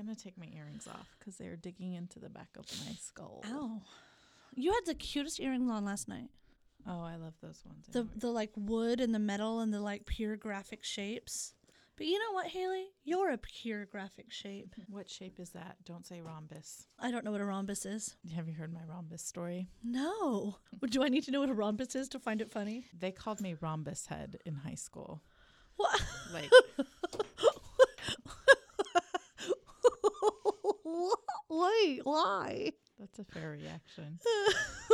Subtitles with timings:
[0.00, 3.42] gonna take my earrings off because they're digging into the back of my skull.
[3.46, 3.82] Ow.
[4.54, 6.28] You had the cutest earrings on last night.
[6.86, 7.86] Oh, I love those ones.
[7.90, 8.14] The anyway.
[8.16, 11.54] the like wood and the metal and the like pure graphic shapes.
[11.96, 12.86] But you know what, Haley?
[13.04, 14.74] You're a pure graphic shape.
[14.88, 15.76] what shape is that?
[15.84, 16.86] Don't say rhombus.
[16.98, 18.16] I don't know what a rhombus is.
[18.34, 19.68] Have you heard my rhombus story?
[19.84, 20.56] No.
[20.88, 22.86] Do I need to know what a rhombus is to find it funny?
[22.98, 25.20] They called me rhombus head in high school.
[25.76, 26.02] What?
[26.32, 26.50] Like
[31.82, 32.72] Wait, why?
[32.98, 34.18] that's a fair reaction.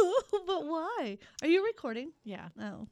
[0.46, 1.18] but why?
[1.42, 2.12] Are you recording?
[2.24, 2.48] Yeah.
[2.60, 2.86] Oh,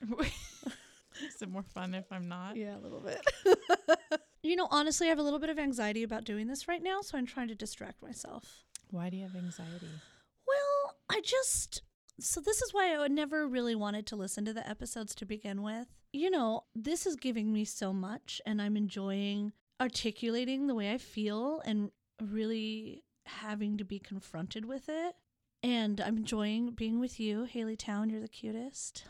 [0.20, 2.56] is it more fun if I'm not?
[2.56, 3.20] yeah, a little bit.
[4.42, 7.00] you know, honestly, I have a little bit of anxiety about doing this right now,
[7.00, 8.64] so I'm trying to distract myself.
[8.90, 9.88] Why do you have anxiety?
[10.46, 11.82] Well, I just.
[12.20, 15.26] So, this is why I would never really wanted to listen to the episodes to
[15.26, 15.86] begin with.
[16.12, 20.98] You know, this is giving me so much, and I'm enjoying articulating the way I
[20.98, 25.14] feel and really having to be confronted with it.
[25.62, 28.10] And I'm enjoying being with you, Haley Town.
[28.10, 29.04] You're the cutest.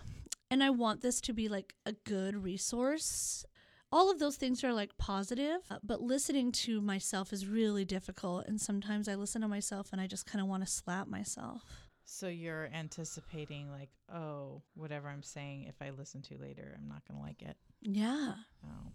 [0.50, 3.44] And I want this to be like a good resource.
[3.90, 8.46] All of those things are like positive, but listening to myself is really difficult.
[8.46, 11.62] And sometimes I listen to myself and I just kind of want to slap myself.
[12.04, 17.02] So you're anticipating like, oh, whatever I'm saying, if I listen to later, I'm not
[17.06, 17.56] gonna like it.
[17.82, 18.34] Yeah.
[18.64, 18.92] Oh,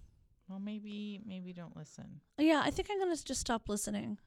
[0.50, 2.22] well, maybe maybe don't listen.
[2.38, 4.18] Yeah, I think I'm going to just stop listening.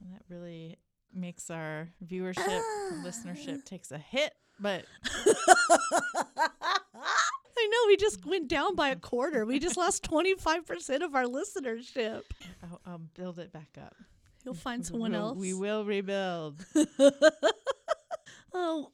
[0.00, 0.78] And that really
[1.14, 2.62] makes our viewership,
[3.04, 4.32] listenership takes a hit.
[4.58, 4.84] But
[7.62, 9.44] I know we just went down by a quarter.
[9.46, 12.22] We just lost 25% of our listenership.
[12.62, 13.94] I'll, I'll build it back up.
[14.44, 15.38] You'll find We someone will- else.
[15.38, 16.64] We will rebuild.
[18.52, 18.90] Oh,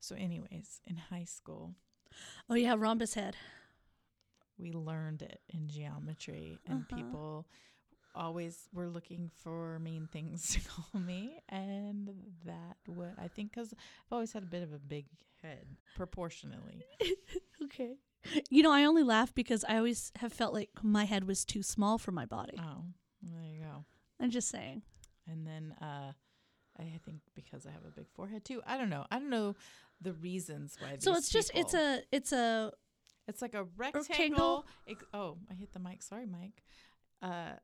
[0.00, 1.74] So, anyways, in high school,
[2.50, 3.36] oh yeah, rhombus head.
[4.58, 6.96] we learned it in geometry, and Uh-huh.
[6.96, 7.46] people
[8.18, 12.10] always were looking for mean things to call me, and
[12.44, 15.06] that what I think because I've always had a bit of a big
[15.42, 15.66] head
[15.96, 16.84] proportionally.
[17.64, 17.96] Okay.
[18.50, 21.62] You know, I only laugh because I always have felt like my head was too
[21.62, 22.56] small for my body.
[22.58, 22.84] Oh,
[23.22, 23.84] there you go.
[24.20, 24.82] I'm just saying.
[25.26, 26.12] And then uh,
[26.78, 28.62] I think because I have a big forehead too.
[28.66, 29.06] I don't know.
[29.10, 29.54] I don't know
[30.00, 30.96] the reasons why.
[30.98, 32.72] So it's just it's a it's a
[33.26, 34.06] It's like a rectangle.
[34.08, 34.66] rectangle.
[34.88, 36.02] Ex- oh, I hit the mic.
[36.02, 36.62] Sorry, Mike.
[37.20, 37.54] Uh,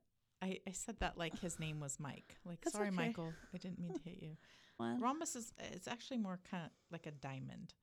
[0.44, 2.37] I, I said that like his name was Mike.
[2.44, 2.97] Like, That's sorry, okay.
[2.97, 3.32] Michael.
[3.55, 4.37] I didn't mean to hit you.
[4.78, 7.75] well, Rhombus is it's actually more kind of like a diamond.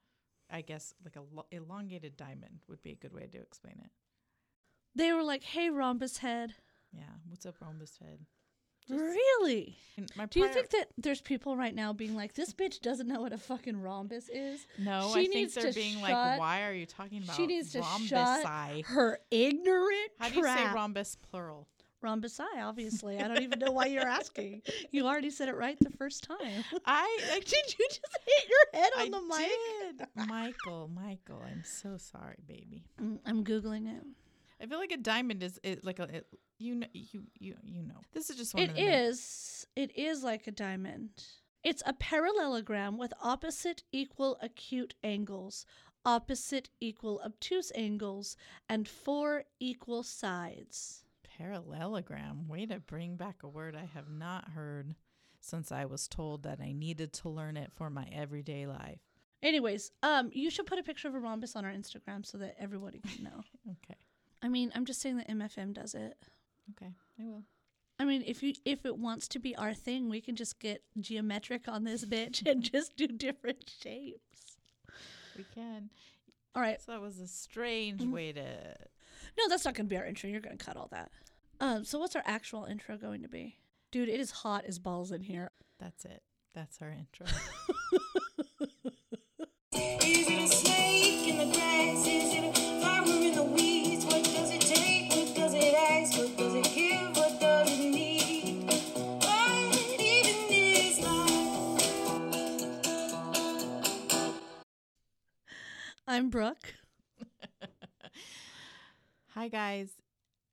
[0.50, 3.90] I guess like a lo- elongated diamond would be a good way to explain it.
[4.96, 6.54] they were like, "Hey, rhombus head."
[6.94, 7.04] Yeah.
[7.30, 8.20] What's up, Rhombus head?
[8.88, 9.78] Just- Really?
[10.18, 13.22] My Do you think that there's people right now being like, "This bitch doesn't know
[13.22, 14.66] what a fucking rhombus is"?
[14.78, 17.36] No, she I think needs they're to being shut- like, why are you talking about
[17.38, 18.08] She needs to rhombusi?
[18.10, 20.76] shut her ignorant How do you say crap.
[20.76, 21.68] rhombus plural?
[22.04, 23.20] Rhombusi, obviously.
[23.20, 24.62] I don't even know why you're asking.
[24.92, 26.64] You already said it right the first time.
[26.86, 30.08] I, I Did you just hit your head on I the mic?
[30.18, 30.28] did.
[30.28, 32.84] Michael, Michael, I'm so sorry, baby.
[33.02, 34.04] Mm, I'm googling it.
[34.62, 36.28] I feel like a diamond is it, like a it,
[36.60, 37.96] you know you you you know.
[38.14, 39.68] This is just one It of the ma- is.
[39.76, 41.10] It is like a diamond.
[41.64, 45.66] It's a parallelogram with opposite equal acute angles,
[46.06, 48.36] opposite equal obtuse angles,
[48.70, 51.04] and four equal sides.
[51.42, 52.48] Parallelogram.
[52.48, 54.96] Way to bring back a word I have not heard
[55.40, 59.00] since I was told that I needed to learn it for my everyday life.
[59.42, 62.56] Anyways, um, you should put a picture of a rhombus on our Instagram so that
[62.60, 63.42] everybody can know.
[63.84, 63.96] Okay.
[64.44, 66.16] I mean, I'm just saying that MFM does it.
[66.72, 66.92] Okay.
[67.20, 67.44] I will.
[68.00, 70.82] I mean, if you if it wants to be our thing, we can just get
[71.00, 74.58] geometric on this bitch and just do different shapes.
[75.38, 75.90] We can.
[76.56, 76.82] All right.
[76.82, 78.12] So that was a strange Mhm.
[78.12, 78.42] way to
[79.38, 80.30] No, that's not going to be our intro.
[80.30, 81.12] You're going to cut all that.
[81.62, 83.58] Um, so what's our actual intro going to be?
[83.92, 85.52] Dude, it is hot as balls in here.
[85.80, 86.24] That's it.
[86.56, 87.28] That's our intro.
[89.74, 92.08] Is it a snake in the grass?
[92.08, 94.04] Is it a flower in the weeds?
[94.06, 95.12] What does it take?
[95.12, 96.18] What does it ask?
[96.18, 97.16] What does it give?
[97.16, 98.64] What does it need?
[99.24, 101.84] What even is life?
[106.08, 106.74] I'm Brooke.
[109.36, 109.92] Hi guys.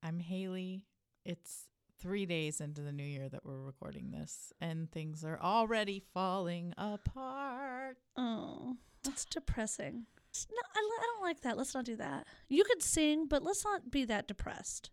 [0.03, 0.85] I'm Haley.
[1.29, 1.67] It's
[2.01, 6.73] 3 days into the new year that we're recording this and things are already falling
[6.79, 7.99] apart.
[8.17, 10.07] Oh, that's depressing.
[10.51, 11.59] No, I, I don't like that.
[11.59, 12.27] Let's not do that.
[12.49, 14.89] You could sing, but let's not be that depressed.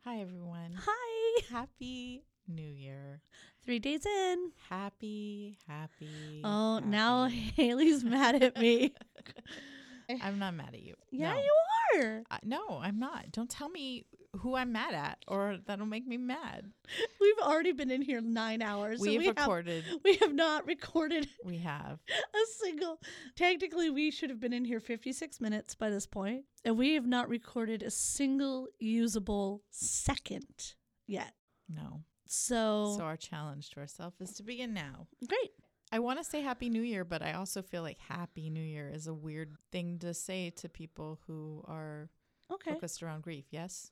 [0.00, 0.16] Okay.
[0.16, 0.78] Hi everyone.
[0.78, 1.42] Hi.
[1.50, 3.20] Happy New Year.
[3.62, 4.52] Three days in.
[4.70, 6.40] Happy, happy.
[6.42, 7.52] Oh, now happy.
[7.56, 8.94] Haley's mad at me.
[10.22, 10.94] I'm not mad at you.
[11.10, 11.38] Yeah, No.
[11.38, 11.54] you
[12.02, 12.22] are.
[12.30, 13.32] Uh, no, I'm not.
[13.32, 14.06] Don't tell me
[14.40, 16.70] who I'm mad at or that'll make me mad.
[17.20, 19.00] We've already been in here nine hours.
[19.00, 19.84] We've we have, recorded.
[20.04, 21.98] we have not recorded we have.
[22.08, 23.00] a single.
[23.36, 27.06] Technically, we should have been in here 56 minutes by this point, and we have
[27.06, 30.74] not recorded a single usable second
[31.06, 31.32] yet.
[31.68, 32.02] No.
[32.26, 35.06] So, So our challenge to ourselves is to begin now.
[35.26, 35.50] great.
[35.90, 38.90] I want to say Happy New Year, but I also feel like Happy New Year
[38.92, 42.10] is a weird thing to say to people who are
[42.50, 43.46] Okay, focused around grief.
[43.50, 43.90] Yes.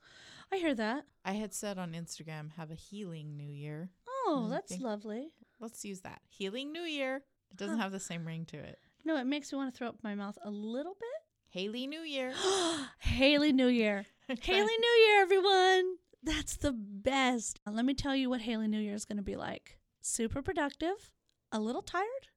[0.51, 1.05] I hear that.
[1.25, 3.89] I had said on Instagram, have a healing New Year.
[4.07, 5.29] Oh, that's think- lovely.
[5.59, 6.21] Let's use that.
[6.27, 7.23] Healing New Year.
[7.49, 7.83] It doesn't Huh.
[7.83, 8.77] have the same ring to it.
[9.03, 11.09] No, it makes me want to throw up my mouth a little bit.
[11.49, 12.33] Haley New Year.
[12.99, 14.05] Haley New Year.
[14.41, 15.95] Haley New Year, everyone.
[16.21, 17.59] That's the best.
[17.65, 19.79] Let me tell you what Haley New Year is going to be like.
[20.01, 21.11] Super productive,
[21.51, 22.27] a little tired,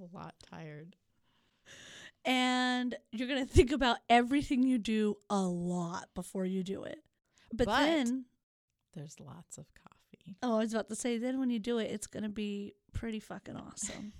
[0.00, 0.96] A lot tired.
[2.24, 7.02] and you're going to think about everything you do a lot before you do it.
[7.52, 8.24] But, But- then,
[8.94, 10.36] There's lots of coffee.
[10.42, 12.74] oh, I was about to say, then when you do it, it's going to be
[12.92, 14.12] pretty fucking awesome.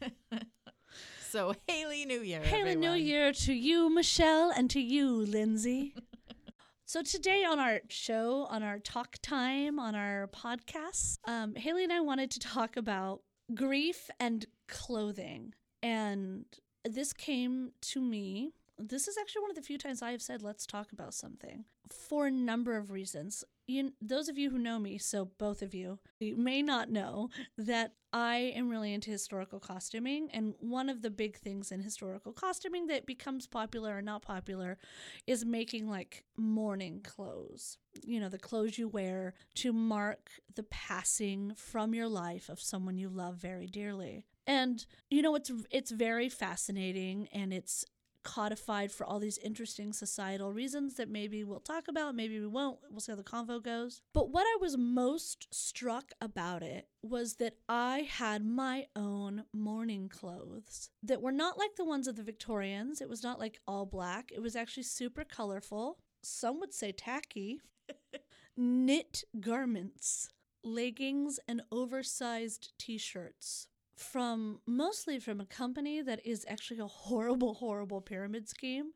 [1.30, 2.40] so Haley New Year.
[2.42, 2.92] Haley New.
[2.92, 5.94] Year to you, Michelle, and to you, Lindsay.
[6.84, 11.92] so today on our show, on our talk time, on our podcast, um, Haley and
[11.92, 13.20] I wanted to talk about
[13.54, 15.54] grief and clothing.
[15.82, 16.44] And
[16.84, 18.52] this came to me.
[18.78, 21.64] This is actually one of the few times I have said, let's talk about something
[21.90, 23.44] for a number of reasons.
[23.66, 27.30] You, those of you who know me, so both of you, you may not know
[27.56, 30.28] that I am really into historical costuming.
[30.32, 34.78] And one of the big things in historical costuming that becomes popular or not popular
[35.26, 37.78] is making like mourning clothes.
[38.02, 42.98] You know, the clothes you wear to mark the passing from your life of someone
[42.98, 44.26] you love very dearly.
[44.46, 47.84] And you know, it's it's very fascinating and it's
[48.24, 52.78] codified for all these interesting societal reasons that maybe we'll talk about, maybe we won't.
[52.90, 54.00] We'll see how the convo goes.
[54.12, 60.08] But what I was most struck about it was that I had my own mourning
[60.08, 63.00] clothes that were not like the ones of the Victorians.
[63.00, 65.98] It was not like all black, it was actually super colorful.
[66.22, 67.60] Some would say tacky.
[68.56, 70.28] Knit garments,
[70.62, 77.54] leggings, and oversized t shirts from mostly from a company that is actually a horrible,
[77.64, 78.92] horrible pyramid scheme.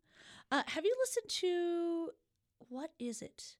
[0.51, 2.11] Uh, have you listened to
[2.69, 3.57] what is it?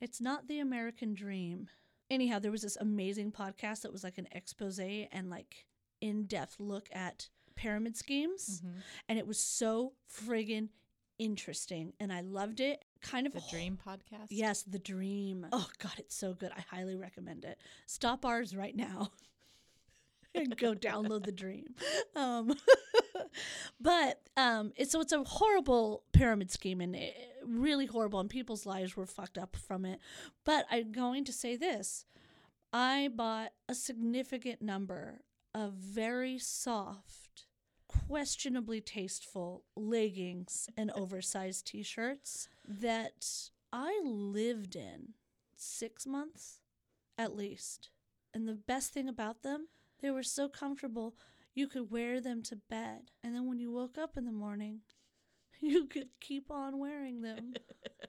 [0.00, 1.68] It's not the American Dream.
[2.10, 5.66] Anyhow, there was this amazing podcast that was like an expose and like
[6.00, 8.82] in depth look at pyramid schemes, Mhm.
[9.08, 10.68] and it was so friggin'
[11.18, 12.84] interesting, and I loved it.
[13.02, 14.28] Kind of The Dream podcast.
[14.30, 15.46] Yes, The Dream.
[15.50, 16.52] Oh God, it's so good.
[16.56, 17.60] I highly recommend it.
[17.86, 19.10] Stop ours right now
[20.38, 21.74] and go download The Dream.
[22.14, 22.54] Um,
[23.80, 27.14] but um, it's so it's a horrible pyramid scheme and it,
[27.44, 30.00] really horrible, and people's lives were fucked up from it.
[30.44, 32.04] But I'm going to say this:
[32.72, 35.20] I bought a significant number
[35.54, 37.46] of very soft.
[38.06, 45.14] Questionably tasteful leggings and oversized t shirts that I lived in
[45.56, 46.60] six months
[47.18, 47.90] at least.
[48.32, 49.68] And the best thing about them,
[50.00, 51.14] they were so comfortable,
[51.54, 53.10] you could wear them to bed.
[53.22, 54.80] And then when you woke up in the morning,
[55.60, 57.54] you could keep on wearing them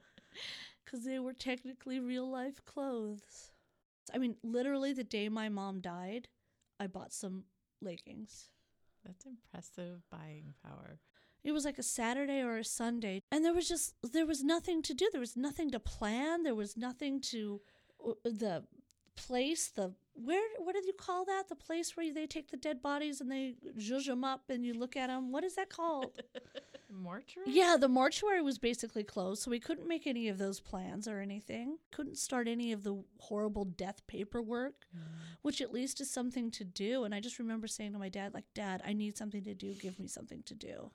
[0.85, 3.51] because they were technically real life clothes.
[4.13, 6.27] I mean, literally, the day my mom died,
[6.79, 7.43] I bought some
[7.81, 8.49] leggings.
[9.05, 10.99] That's impressive buying power.
[11.43, 14.81] It was like a Saturday or a Sunday, and there was just there was nothing
[14.83, 15.09] to do.
[15.11, 16.43] There was nothing to plan.
[16.43, 17.61] There was nothing to
[18.05, 18.63] uh, the
[19.15, 19.69] place.
[19.69, 21.49] The where what did you call that?
[21.49, 24.73] The place where they take the dead bodies and they zhuzh them up and you
[24.73, 25.31] look at them.
[25.31, 26.11] What is that called?
[26.91, 27.51] Mortuary?
[27.51, 31.19] yeah, the mortuary was basically closed, so we couldn't make any of those plans or
[31.19, 31.77] anything.
[31.91, 35.01] Couldn't start any of the horrible death paperwork mm.
[35.41, 37.03] which at least is something to do.
[37.03, 39.73] And I just remember saying to my dad, like, Dad, I need something to do.
[39.75, 40.91] Give me something to do.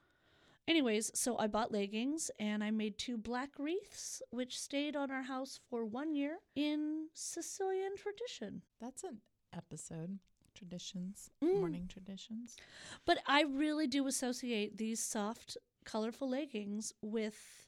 [0.66, 5.22] Anyways, so I bought leggings and I made two black wreaths, which stayed on our
[5.22, 8.62] house for one year in Sicilian tradition.
[8.80, 9.18] That's an
[9.54, 10.18] episode.
[10.54, 11.30] Traditions.
[11.42, 11.58] Mm.
[11.58, 12.56] Mourning traditions.
[13.04, 17.66] But I really do associate these soft, colorful leggings with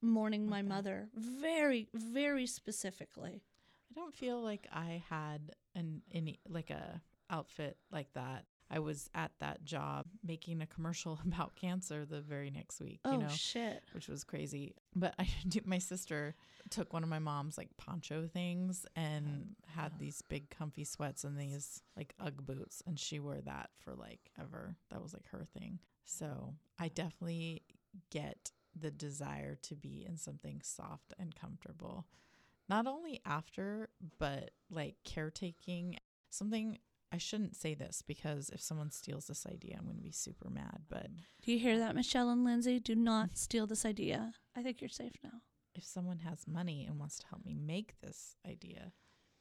[0.00, 3.42] mourning my mother very, very specifically.
[3.90, 8.44] I don't feel like I had an any like a outfit like that.
[8.70, 13.12] I was at that job making a commercial about cancer the very next week, Oh,
[13.12, 13.82] you know, shit.
[13.92, 14.74] which was crazy.
[14.94, 16.34] But I do, my sister
[16.70, 21.22] took one of my mom's like poncho things and oh, had these big comfy sweats
[21.24, 24.76] and these like UGG boots and she wore that for like ever.
[24.90, 25.78] That was like her thing.
[26.04, 27.62] So, I definitely
[28.10, 32.06] get the desire to be in something soft and comfortable.
[32.68, 35.98] not only after, but like caretaking.
[36.30, 36.78] Something
[37.12, 40.50] I shouldn't say this because if someone steals this idea, I'm going to be super
[40.50, 40.80] mad.
[40.88, 41.06] But
[41.42, 42.80] Do you hear that, Michelle and Lindsay?
[42.80, 44.34] Do not steal this idea.
[44.56, 45.40] I think you're safe now.
[45.74, 48.92] if someone has money and wants to help me make this idea,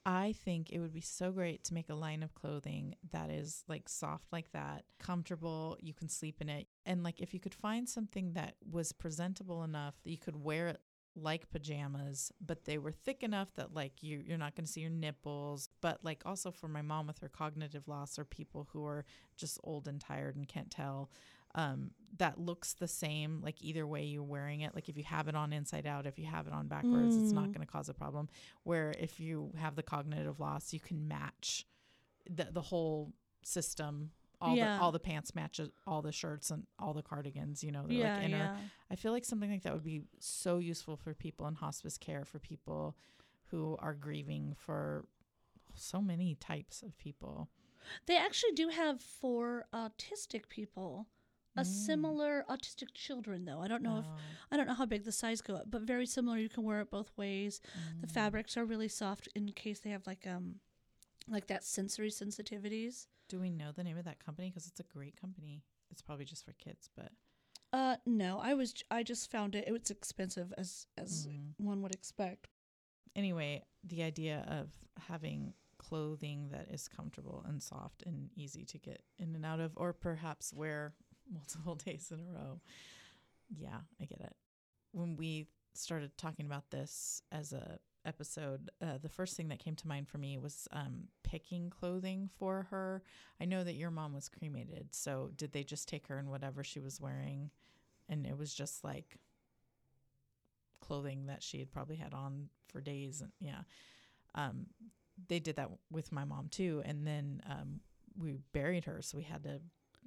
[0.05, 3.63] I think it would be so great to make a line of clothing that is
[3.67, 6.67] like soft like that, comfortable, you can sleep in it.
[6.86, 10.67] And like if you could find something that was presentable enough that you could wear
[10.67, 10.81] it
[11.15, 14.81] like pajamas, but they were thick enough that like you you're not going to see
[14.81, 18.86] your nipples, but like also for my mom with her cognitive loss or people who
[18.86, 19.05] are
[19.38, 21.10] just old and tired and can't tell
[21.55, 24.75] um, that looks the same like either way you're wearing it.
[24.75, 27.31] Like if you have it on inside out if you have it on backwards it's
[27.34, 27.53] not Mm.
[27.53, 28.27] going to cause a problem.
[28.63, 31.65] Where if you have the cognitive loss you can match
[32.29, 34.12] the, the whole system
[34.42, 34.77] all Yeah.
[34.77, 37.98] the all the pants match all the shirts and all the cardigans you know they're
[37.98, 38.58] yeah, like inner yeah.
[38.92, 42.24] I feel like something like that would be so useful for people in hospice care,
[42.25, 42.96] for people
[43.51, 45.06] who are grieving, for
[45.74, 47.50] so many types of people.
[48.06, 51.08] They actually do have for autistic people
[51.58, 51.65] a Mm.
[51.65, 53.60] similar autistic children though.
[53.62, 54.18] I don't know if Oh,
[54.51, 56.38] I don't know how big the size go up, but very similar.
[56.38, 57.62] You can wear it both ways.
[58.01, 58.12] The mm.
[58.12, 60.60] fabrics are really soft in case they have like um
[61.27, 63.08] like that sensory sensitivities.
[63.27, 64.50] Do we know the name of that company?
[64.50, 65.63] Because it's a great company.
[65.91, 67.12] It's probably just for kids, but
[67.74, 71.53] Uh no, I was I just found it it was expensive as as mm.
[71.58, 72.48] one would expect.
[73.15, 74.70] anyway, the idea of
[75.08, 79.72] having clothing that is comfortable and soft and easy to get in and out of,
[79.75, 80.94] or perhaps wear
[81.32, 82.60] multiple days in a row.
[83.50, 84.36] Yeah, I get it.
[84.91, 89.75] When we started talking about this as a episode, uh, the first thing that came
[89.75, 93.03] to mind for me was um, picking clothing for her.
[93.41, 96.63] I know that your mom was cremated, so did they just take her in whatever
[96.63, 97.50] she was wearing,
[98.07, 99.17] and it was just like
[100.79, 103.62] clothing that she had probably had on for days and yeah.
[104.35, 104.67] Um
[105.27, 107.79] they did that with my mom too and then um
[108.17, 109.62] we buried her so we had to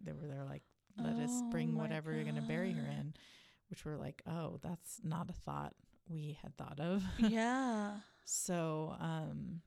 [0.05, 0.63] they were there like
[0.99, 3.15] let us Oh bring my whatever you're going to bury her in
[3.71, 5.75] which we're like oh that's not a thought
[6.11, 7.97] we had thought of yeah.
[8.25, 9.61] so um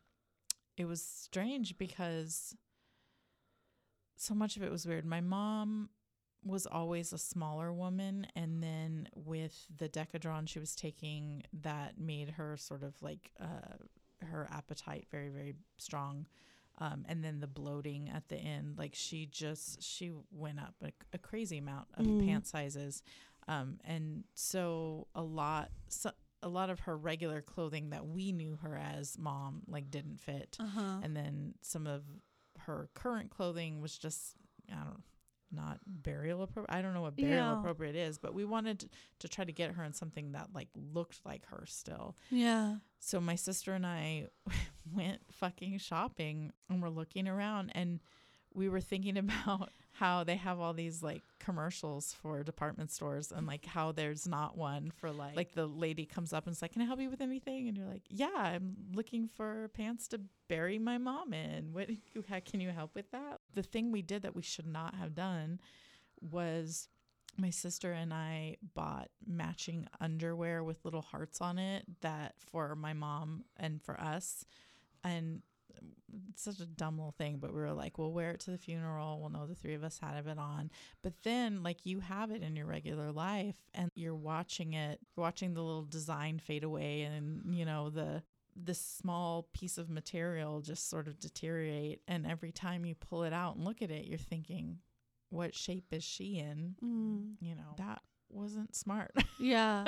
[0.78, 2.56] it was strange because
[4.18, 5.06] so much of it was weird.
[5.06, 5.90] My mom
[6.44, 12.30] was always a smaller woman and then with the decadron she was taking that made
[12.32, 13.78] her sort of like uh
[14.32, 16.26] her appetite very very strong
[16.80, 20.92] um and then the bloating at the end like she just she went up a,
[21.14, 22.26] a crazy amount of Mm.
[22.26, 23.04] pant sizes
[23.48, 26.10] um and so a lot so,
[26.44, 30.58] a lot of her regular clothing that we knew her as mom like didn't fit
[30.60, 31.00] Uh-huh.
[31.04, 32.04] and then some of
[32.60, 34.36] her current clothing was just
[34.72, 35.04] I don't
[35.54, 36.74] not burial appropriate.
[36.78, 37.60] I don't know what burial Yeah.
[37.60, 40.70] appropriate is, but we wanted to, to try to get her in something that like
[40.76, 42.16] looked like her still.
[42.30, 42.76] Yeah.
[43.00, 44.28] So my sister and I
[44.94, 48.00] went fucking shopping and we're looking around and
[48.54, 49.72] we were thinking about
[50.02, 54.58] how they have all these like commercials for department stores and like how there's not
[54.58, 57.12] one for like like the lady comes up and is like, Can I help you
[57.12, 57.68] with anything?
[57.68, 61.72] And you're like, Yeah, I'm looking for pants to bury my mom in.
[61.72, 61.88] What
[62.46, 63.42] can you help with that?
[63.54, 65.60] The thing we did that we should not have done
[66.20, 66.90] was
[67.38, 72.94] my sister and I bought matching underwear with little hearts on it that for my
[72.94, 74.46] mom and for us.
[75.04, 75.44] And
[76.30, 78.58] it's such a dumb little thing, but we were like, we'll wear it to the
[78.58, 79.20] funeral.
[79.20, 80.72] We'll know the three of us had it on.
[81.04, 85.54] But then, like, you have it in your regular life and you're watching it, watching
[85.54, 88.24] the little design fade away and, you know, the,
[88.56, 92.02] this small piece of material just sort of deteriorate.
[92.08, 94.80] And every time you pull it out and look at it, you're thinking,
[95.30, 96.76] what shape is she in?
[96.84, 97.36] Mm.
[97.40, 99.12] You know, that wasn't smart.
[99.40, 99.86] Yeah.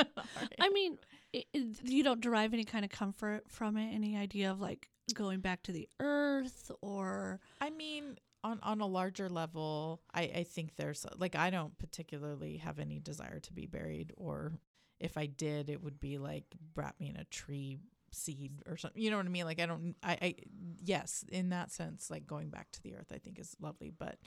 [0.60, 0.98] I mean,
[1.32, 4.90] it, it, you don't derive any kind of comfort from it, any idea of like
[5.14, 7.40] going back to the earth or.
[7.62, 12.58] I mean, on on a larger level, I I think there's like I don't particularly
[12.58, 14.54] have any desire to be buried, or
[15.00, 17.78] if I did, it would be like wrap me in a tree
[18.12, 19.02] seed or something.
[19.02, 19.46] You know what I mean?
[19.46, 19.96] Like I don't.
[20.04, 20.36] I I
[20.84, 24.18] yes, in that sense, like going back to the earth, I think is lovely, but.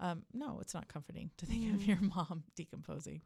[0.00, 1.88] Um, no, it's not comforting to think of Mm.
[1.88, 3.20] your mom decomposing.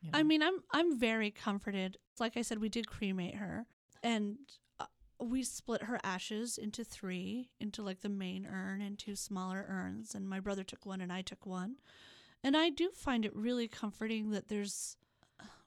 [0.00, 0.18] you know?
[0.20, 1.96] I mean, I'm I'm very comforted.
[2.20, 3.66] Like I said, we did cremate her,
[4.04, 4.38] and
[4.78, 4.84] uh,
[5.22, 10.14] we split her ashes into three, into like the main urn and two smaller urns.
[10.14, 11.76] And my brother took one, and I took one.
[12.44, 14.96] And I do find it really comforting that there's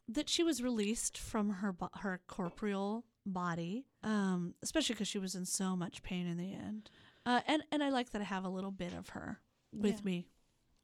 [0.07, 5.45] that she was released from her her corporeal body, um, especially because she was in
[5.45, 6.89] so much pain in the end.
[7.25, 9.39] Uh, and and I like that I have a little bit of her
[9.73, 10.01] with Yeah.
[10.05, 10.27] me.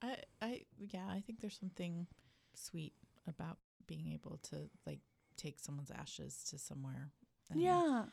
[0.01, 2.07] I, I, yeah, I think there's something
[2.55, 2.93] sweet
[3.27, 5.01] about being able to like
[5.37, 7.11] take someone's ashes to somewhere.
[7.51, 8.05] and Yeah.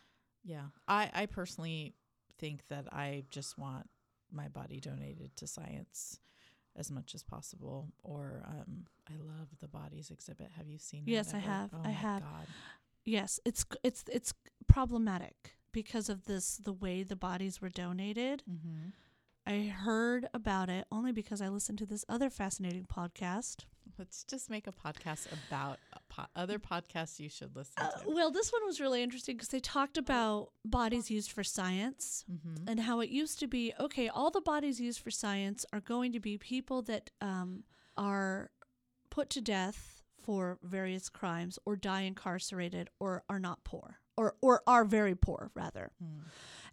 [0.45, 0.67] Yeah.
[0.87, 1.95] I, I personally
[2.39, 3.89] think that I just want
[4.33, 6.21] my body donated to science
[6.77, 7.89] as much as possible.
[8.03, 10.51] Or um, I love the bodies exhibit.
[10.57, 11.11] Have you seen that?
[11.11, 11.47] Yes, I ever?
[11.47, 11.71] have.
[11.75, 12.23] Oh I my have.
[12.23, 12.47] God.
[13.05, 14.35] Yes, it's it's it's
[14.67, 18.43] problematic because of this the way the bodies were donated.
[18.51, 18.91] Mm-hmm.
[19.47, 23.65] I heard about it only because I listened to this other fascinating podcast.
[23.99, 28.11] Let's just make a podcast about a po- other podcasts you should listen Uh, to.
[28.11, 32.69] well, this one was really interesting because they talked about bodies used for science mm-hmm.
[32.69, 36.13] and how it used to be okay, all the bodies used for science are going
[36.13, 37.65] to be people that um,
[37.97, 38.51] are
[39.11, 44.63] put to death for various crimes or die incarcerated or are not poor or, or
[44.67, 45.93] are very poor, rather.
[46.03, 46.23] Hmm.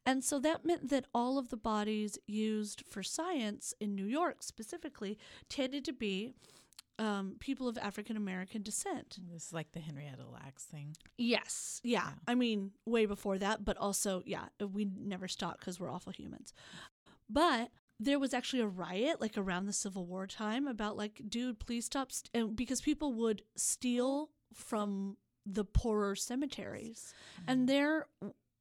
[0.06, 4.44] And so that meant that all of the bodies used for science in New York
[4.44, 5.18] specifically
[5.48, 6.34] tended to be
[7.00, 9.18] um, people of African American descent.
[9.32, 10.96] This is like the Henrietta Lacks thing.
[11.18, 11.82] Yes.
[11.84, 12.04] Yeah.
[12.06, 12.12] Yeah.
[12.28, 16.54] I mean, way before that, but also, yeah, we never stopped because we're awful humans.
[17.30, 21.60] But there was actually a riot like around the Civil War time about like, dude,
[21.60, 22.12] please stop.
[22.12, 27.14] St-, and because people would steal from the poorer cemeteries.
[27.48, 28.08] And there,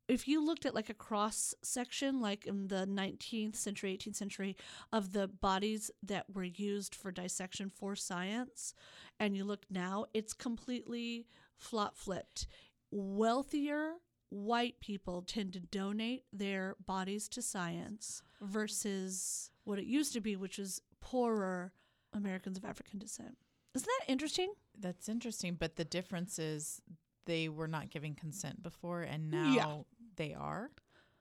[0.09, 4.57] if you looked at like a cross section, like in the 19th century, 18th century,
[4.93, 8.75] of the bodies that were used for dissection for science,
[9.19, 12.47] and you look now, it's completely flop flipped.
[12.91, 13.95] Wealthier
[14.31, 20.37] white people tend to donate their bodies to science versus what it used to be,
[20.37, 21.73] which was poorer
[22.13, 23.37] Americans of African descent.
[23.75, 24.53] Isn't that interesting?
[24.79, 26.81] That's interesting, but the difference is
[27.27, 29.77] they were not giving consent before, and now Yeah.
[30.17, 30.71] They are.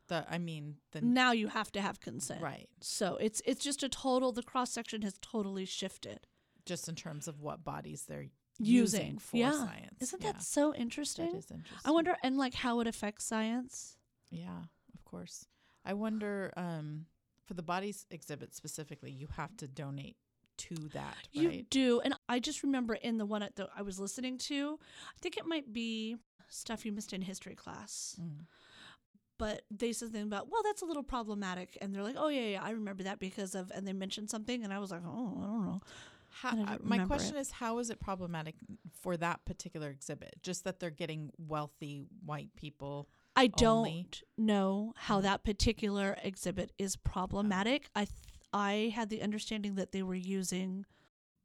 [0.07, 2.41] The I mean the Now you have to have consent.
[2.41, 6.27] right, So it's it's just a total the cross section has totally shifted.
[6.65, 8.27] just in terms of what bodies they're
[8.59, 9.51] Using, using, for yeah.
[9.51, 10.00] science.
[10.01, 11.31] Isn't Yeah, that so interesting?
[11.31, 11.79] that is interesting?
[11.85, 13.97] I wonder and like how it affects science.
[14.29, 15.47] Yeah, of course.
[15.83, 17.07] I wonder um,
[17.45, 20.17] for the bodies exhibit specifically, you have to donate
[20.58, 21.69] to that, You right?
[21.71, 21.99] do.
[22.01, 24.77] And I just remember in the one at the, I was listening to,
[25.15, 26.15] I think it might be
[26.47, 28.15] stuff you missed in history class.
[28.21, 28.45] Mm.
[29.39, 31.78] But they said something about, well, that's a little problematic.
[31.82, 34.63] And they're like, oh, yeah, yeah, I remember that because of, and they mentioned something.
[34.63, 35.82] And I was like, oh, I don't know.
[36.30, 37.39] How, uh, my question it.
[37.41, 38.56] is, how is it problematic
[39.02, 40.36] for that particular exhibit?
[40.41, 43.08] Just that they're getting wealthy white people.
[43.36, 44.08] I don't Only.
[44.38, 47.89] know how that particular exhibit is problematic.
[47.96, 48.17] I th-
[48.54, 50.86] I had the understanding that they were using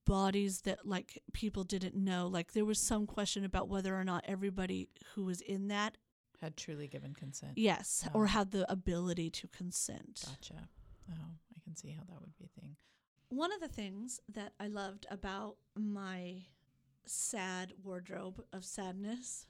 [0.04, 2.26] bodies that like people didn't know.
[2.26, 5.96] Like there was some question about whether or not everybody who was in that
[6.40, 7.52] Had truly given consent.
[7.56, 8.10] yes Oh.
[8.20, 10.22] or had the ability to consent.
[10.26, 10.68] Gotcha.
[11.10, 11.14] Oh,
[11.56, 12.76] I can see how that would be a thing.
[13.30, 16.44] One of the things that I loved about my
[17.06, 19.46] sad wardrobe of sadness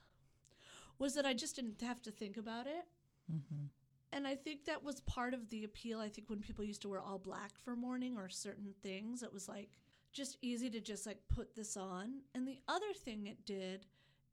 [0.97, 2.85] was that I just didn't have to think about it.
[3.31, 3.65] Mm-hmm.
[4.11, 5.99] And I think that was part of the appeal.
[5.99, 9.31] I think when people used to wear all black for mourning or certain things, it
[9.31, 9.69] was like
[10.11, 12.21] just easy to just like put this on.
[12.33, 13.85] And the other thing it did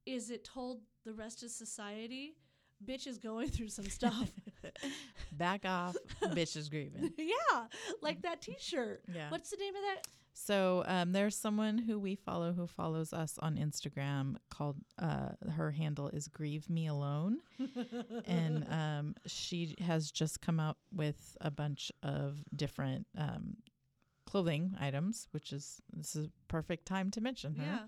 [0.06, 2.36] is it told the rest of society,
[2.84, 4.30] bitch is going through some stuff.
[5.32, 7.12] Back off, bitch is grieving.
[7.18, 7.64] yeah,
[8.02, 9.02] like that t shirt.
[9.12, 9.30] Yeah.
[9.30, 10.06] What's the name of that?
[10.38, 15.70] So um, there's someone who we follow who follows us on Instagram called uh, her
[15.70, 17.38] handle is Grieve Me Alone,
[18.26, 23.56] and um, she has just come out with a bunch of different um,
[24.26, 27.64] clothing items, which is this is a perfect time to mention her.
[27.64, 27.78] yeah.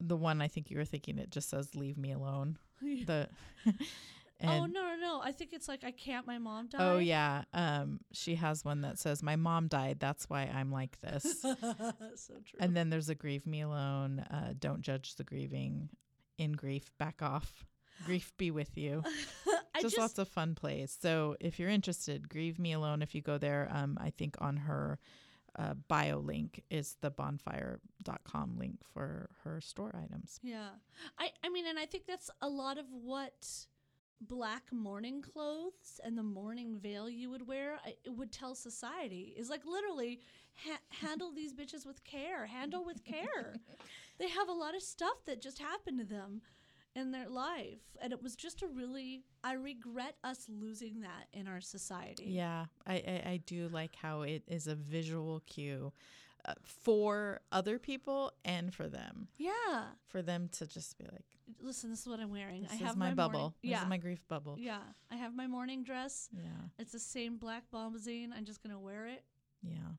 [0.00, 2.56] The one I think you were thinking it just says "Leave me alone."
[3.06, 3.28] The
[4.44, 5.20] oh, no, no, no.
[5.20, 6.80] I think it's like, I can't, my mom died.
[6.80, 9.98] Oh yeah, um, she has one that says, "My mom died.
[9.98, 11.54] That's why I'm like this." so
[12.44, 12.58] true.
[12.60, 14.20] And then there's a grieve me alone.
[14.20, 15.88] Uh, don't judge the grieving.
[16.38, 17.64] In grief, back off.
[18.06, 19.02] Grief be with you.
[19.74, 20.96] Just, just, lots of fun plays.
[21.00, 23.02] So if you're interested, grieve me alone.
[23.02, 25.00] If you go there, um, I think on her
[25.56, 30.40] uh, bio link is the bonfire.com link for her store items.
[30.42, 30.70] Yeah.
[31.18, 33.46] I I mean and I think that's a lot of what
[34.20, 39.32] black mourning clothes and the mourning veil you would wear I, it would tell society
[39.36, 40.20] is like literally
[40.56, 43.54] ha- handle these bitches with care handle with care
[44.18, 46.42] they have a lot of stuff that just happened to them
[46.98, 51.48] in their life and it was just a really i regret us losing that in
[51.48, 55.92] our society Yeah, I, I, I do like how it is a visual cue
[56.44, 59.28] uh, for other people and for them.
[59.38, 61.24] yeah For them to just be like,
[61.60, 63.38] listen this is what i'm wearing this i is have my, bubble.
[63.38, 64.56] mourning, This yeah is my grief bubble.
[64.58, 64.78] yeah
[65.10, 66.68] i have my mourning dress Yeah.
[66.78, 68.28] It's the same black bombazine.
[68.36, 69.22] I'm just gonna wear it
[69.62, 69.92] Yeah.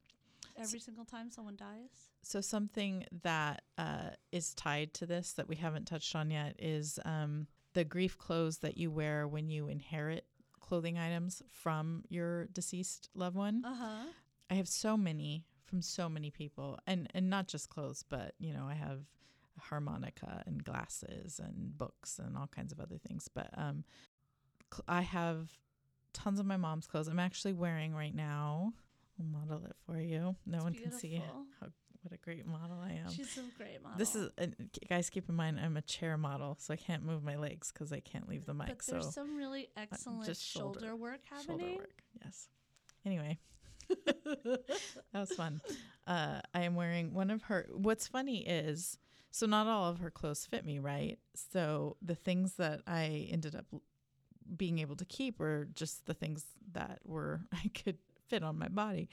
[0.60, 1.90] Every single time someone dies.
[2.22, 7.00] So something that uh, is tied to this that we haven't touched on yet is
[7.06, 10.26] um, the grief clothes that you wear when you inherit
[10.60, 13.64] clothing items from your deceased loved one.
[13.66, 14.04] Uh huh.
[14.50, 18.54] I have so many from so many people, and and not just clothes, but you
[18.54, 19.02] know, I have
[19.60, 23.28] harmonica and glasses and books and all kinds of other things.
[23.34, 23.84] But um,
[24.74, 25.50] cl- I have
[26.14, 27.08] tons of my mom's clothes.
[27.08, 28.74] I'm actually wearing right now.
[29.20, 30.36] I'll model it for you.
[30.46, 31.46] No It's one can see beautiful.
[31.60, 31.68] how
[32.04, 33.12] what a great model I am.
[33.12, 33.98] She's a great model.
[33.98, 35.10] This is k- guys.
[35.10, 38.00] Keep in mind, I'm a chair model, so I can't move my legs because I
[38.00, 38.68] can't leave the mic.
[38.68, 41.60] But there's so some really excellent just shoulder- shoulder, work happening.
[41.60, 42.02] shoulder work.
[42.24, 42.48] Yes.
[43.06, 43.38] Anyway,
[44.06, 44.64] that
[45.14, 45.62] was fun.
[46.08, 47.68] Uh, I am wearing one of her.
[47.74, 48.98] What's funny is,
[49.32, 51.20] so not all of her clothes fit me, right?
[51.52, 53.66] So the things that I ended up
[54.56, 57.98] being able to keep were just the things that were I could
[58.30, 59.10] fit on my body.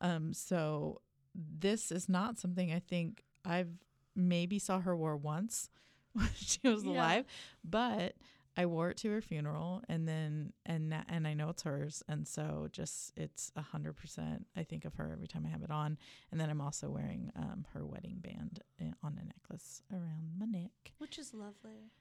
[0.00, 1.00] Um, so
[1.34, 3.70] this is not something I think I've
[4.14, 5.70] maybe saw her wear once
[6.12, 6.90] when she was Yeah.
[6.92, 7.24] alive,
[7.64, 8.14] but
[8.56, 12.26] I wore it to her funeral, and then and and I know it's hers, and
[12.26, 14.46] so just it's a hundred percent.
[14.56, 15.96] I think of her every time I have it on,
[16.32, 20.46] and then I'm also wearing um, her wedding band uh, on a necklace around my
[20.46, 21.92] neck, Which is lovely.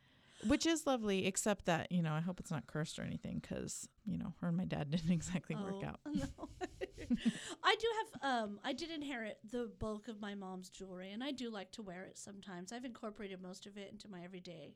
[0.46, 1.26] Which is lovely.
[1.26, 4.48] Except that you know I hope it's not cursed or anything, because you know her
[4.50, 6.00] and my dad didn't exactly work Oh, out.
[6.14, 6.26] No.
[7.64, 11.32] I do have um I did inherit the bulk of my mom's jewelry and I
[11.32, 12.72] do like to wear it sometimes.
[12.72, 14.74] I've incorporated most of it into my everyday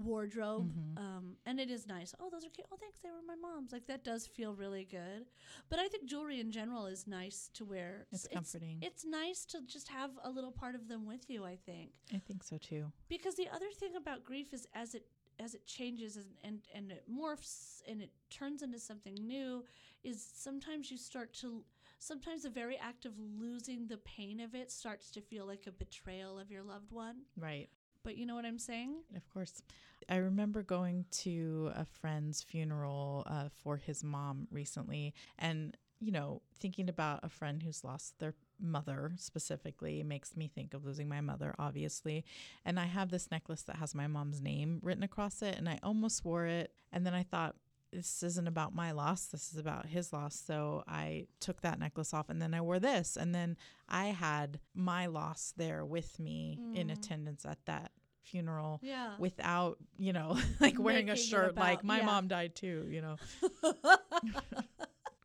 [0.00, 0.72] wardrobe.
[0.72, 0.98] Mhm.
[0.98, 2.14] Um and it is nice.
[2.20, 2.66] Oh, those are cute.
[2.72, 3.00] Oh, thanks.
[3.00, 3.72] They were my mom's.
[3.72, 5.26] Like that does feel really good.
[5.68, 8.06] But I think jewelry in general is nice to wear.
[8.12, 8.78] It's S- comforting.
[8.82, 12.18] It's, nice to just have a little part of them with you, I think I
[12.18, 12.90] think so too.
[13.08, 15.06] because the other thing about grief is as it
[15.40, 19.64] as it changes and, and and it morphs and it turns into something new
[20.04, 21.64] is sometimes you start to
[21.98, 25.72] sometimes the very act of losing the pain of it starts to feel like a
[25.72, 27.68] betrayal of your loved one Right.
[28.04, 29.62] But you know what i'm saying Of course.
[30.08, 36.42] I remember going to a friend's funeral uh, for his mom recently and, you know,
[36.60, 41.20] thinking about a friend who's lost their mother specifically makes me think of losing my
[41.20, 42.24] mother, obviously.
[42.64, 45.78] And I have this necklace that has my mom's name written across it and I
[45.82, 46.72] almost wore it.
[46.92, 47.56] And then I thought,
[47.94, 49.26] this isn't about my loss.
[49.26, 50.34] This is about his loss.
[50.44, 53.16] So I took that necklace off and then I wore this.
[53.16, 53.56] And then
[53.88, 56.92] I had my loss there with me in Mm.
[56.92, 61.84] attendance at that funeral yeah without, you know, like wearing a Making it shirt like
[61.84, 62.06] my yeah.
[62.06, 63.16] mom died too, you know.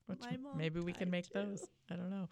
[0.06, 1.34] Which My mom maybe we can make too.
[1.36, 1.66] those.
[1.92, 2.30] I don't know.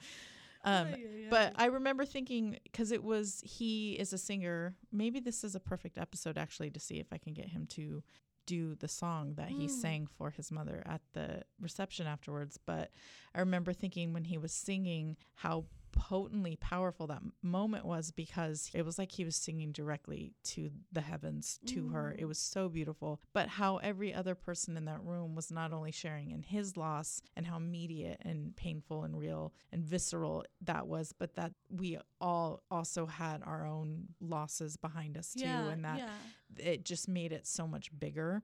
[0.63, 0.87] Um,
[1.29, 1.53] but.
[1.55, 4.75] I remember thinking because it was he is a singer.
[4.91, 8.03] Maybe this is a perfect episode actually to see if I can get him to
[8.47, 9.69] do the song that he Mm.
[9.69, 12.57] sang for his mother at the reception afterwards.
[12.57, 12.91] But
[13.35, 18.83] I remember thinking when he was singing how potently powerful that moment was because it
[18.85, 22.11] was like he was singing directly to the heavens to her.
[22.11, 22.27] It Mm.
[22.27, 23.19] was so beautiful.
[23.33, 27.21] But how every other person in that room was not only sharing in his loss
[27.35, 32.61] and how immediate and painful and real and visceral that was, but that we all
[32.69, 35.41] also had our own losses behind us too.
[35.47, 36.13] yeah, and that yeah.
[36.59, 38.43] It just made it so much bigger.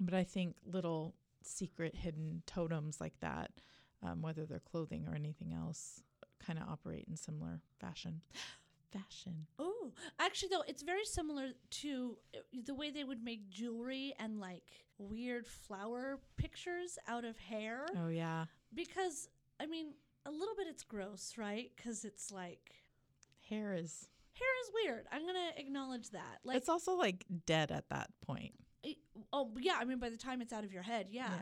[0.00, 3.50] But I think little secret hidden totems like that,
[4.02, 6.02] um, whether they're clothing or anything else,
[6.44, 8.20] kind of operate in similar fashion.
[8.92, 9.46] Fashion.
[9.58, 11.48] Oh, actually, though, it's very similar
[11.82, 14.62] to uh, the way they would make jewelry and like
[14.98, 17.86] weird flower pictures out of hair.
[17.96, 21.72] Oh yeah, Because, I mean, a little bit it's gross, right?
[21.76, 22.76] Because it's like,
[23.48, 24.08] hair is.
[24.34, 25.06] Hair is weird.
[25.12, 26.40] I'm going to acknowledge that.
[26.44, 28.52] Like, it's also like dead at that point.
[28.82, 28.98] it-
[29.32, 29.76] oh, yeah.
[29.80, 31.40] I mean, by the time it's out of your head, yeah.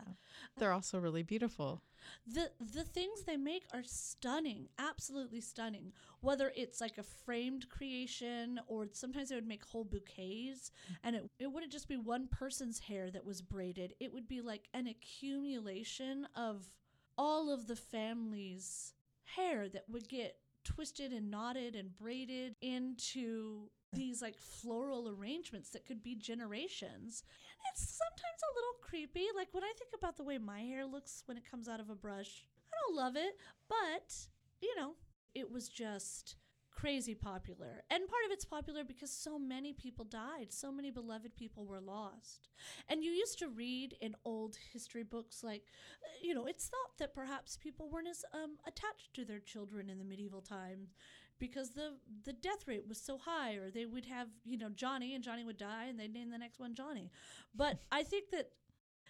[0.57, 1.81] They're also really beautiful.
[2.27, 5.93] The the things they make are stunning, absolutely stunning.
[6.19, 10.71] Whether it's like a framed creation or sometimes they would make whole bouquets
[11.03, 13.93] and it, it wouldn't just be one person's hair that was braided.
[14.01, 16.69] It would be like an accumulation of
[17.17, 24.21] all of the family's hair that would get twisted and knotted and braided into these
[24.21, 27.23] like floral arrangements that could be generations.
[27.59, 29.27] And it's sometimes a little creepy.
[29.35, 31.89] Like when I think about the way my hair looks when it comes out of
[31.89, 34.15] a brush, I don't love it, but
[34.61, 34.93] you know,
[35.35, 36.35] it was just
[36.75, 37.83] crazy popular.
[37.89, 41.79] And part of it's popular because so many people died, so many beloved people were
[41.79, 42.49] lost.
[42.89, 45.63] And you used to read in old history books like
[46.03, 49.89] uh, you know, it's thought that perhaps people weren't as um, attached to their children
[49.89, 50.95] in the medieval times
[51.39, 51.93] because the
[52.25, 55.43] the death rate was so high or they would have you know johnny and johnny
[55.43, 57.11] would die and they'd name the next one johnny
[57.55, 58.49] but i think that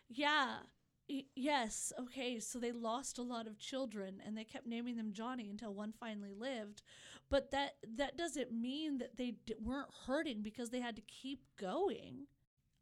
[0.09, 0.55] yeah
[1.09, 5.11] y- yes okay so they lost a lot of children and they kept naming them
[5.13, 6.81] johnny until one finally lived
[7.29, 11.39] but that that doesn't mean that they d- weren't hurting because they had to keep
[11.59, 12.27] going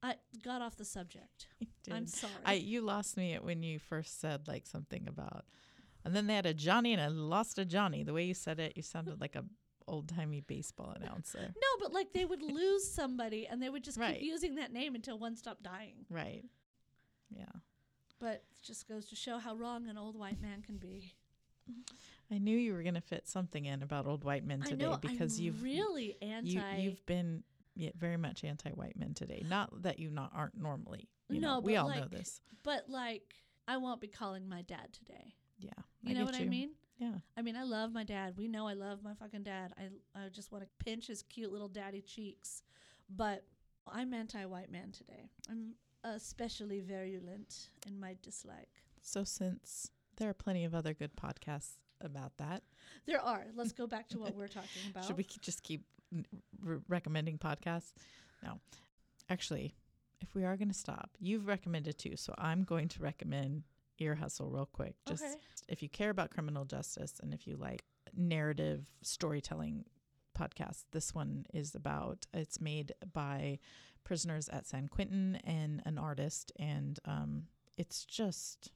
[0.04, 1.46] I got off the subject.
[1.92, 2.34] I'm sorry.
[2.44, 5.46] I you lost me when you first said like something about,
[6.04, 8.02] and then they had a Johnny and I lost a Johnny.
[8.04, 9.46] The way you said it, you sounded like a
[9.88, 11.54] old timey baseball announcer.
[11.56, 14.16] no, but like they would lose somebody and they would just Right.
[14.16, 15.98] keep using that name until one stopped dying.
[16.10, 16.46] Right.
[17.30, 17.46] Yeah.
[18.22, 21.16] But it just goes to show how wrong an old white man can be.
[22.32, 24.98] I knew you were gonna fit something in about old white men I today know
[24.98, 26.52] because I'm you've really anti.
[26.52, 27.44] you, you've been
[27.76, 29.44] yeah, very much anti-white men today.
[29.48, 31.10] Not that you not aren't normally.
[31.30, 32.42] You know, No, we all know this.
[32.64, 33.36] but like,
[33.68, 35.34] I won't be calling my dad today.
[35.60, 35.70] Yeah,
[36.04, 36.72] You know get what I mean?
[36.98, 38.36] Yeah, I mean, I love my dad.
[38.38, 39.74] We know I love my fucking dad.
[39.78, 42.62] I I just want to pinch his cute little daddy cheeks.
[43.10, 43.44] But
[43.88, 45.30] I'm anti-white man today.
[45.50, 45.74] I'm
[46.04, 48.70] especially virulent in my dislike.
[49.02, 52.64] So since there are plenty of other good podcasts about that,
[53.06, 53.46] There are.
[53.56, 55.06] Let's go back to what we're talking about.
[55.06, 56.26] should we just keep n-
[56.64, 57.94] re- recommending podcasts?
[58.44, 58.60] No,
[59.30, 59.76] actually,
[60.20, 63.64] if we are going to stop, you've recommended two, so I'm going to recommend
[64.00, 64.96] Ear Hustle real quick.
[65.08, 65.36] Just Okay.
[65.68, 67.84] if you care about criminal justice and if you like
[68.16, 69.86] narrative storytelling
[70.38, 72.26] podcasts, this one is about.
[72.34, 73.60] It's made by
[74.04, 77.44] prisoners at San Quentin and an artist, and um,
[77.78, 78.72] it's just,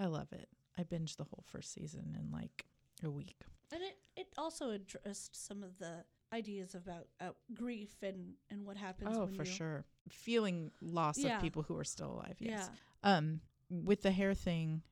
[0.00, 0.48] I love it.
[0.78, 2.66] I binged the whole first season in like
[3.04, 3.36] a week.
[3.72, 8.76] And it, it also addressed some of the ideas about uh, grief and, and what
[8.76, 9.10] happens.
[9.16, 9.84] Oh, for you, sure.
[10.08, 11.36] Feeling loss Yeah.
[11.36, 12.36] of people who are still alive.
[12.38, 12.68] Yes.
[13.04, 13.16] Yeah.
[13.16, 13.40] Um,
[13.70, 14.82] with the hair thing,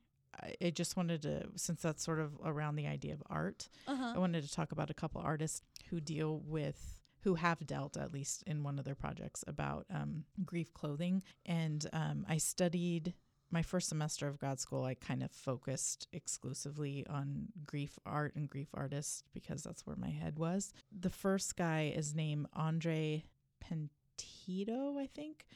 [0.61, 4.13] I, just wanted to, since that's sort of around the idea of art, Uh huh.
[4.17, 8.13] I wanted to talk about a couple artists who deal with, who have dealt, at
[8.13, 11.23] least in one of their projects, about um, grief clothing.
[11.45, 13.15] And um, I studied
[13.51, 18.51] my first semester of grad school, I kind of focused exclusively on grief art and
[18.51, 20.73] grief artists because that's where my head was.
[20.91, 23.23] The first guy is named Andre
[23.63, 25.47] Pentito, I think.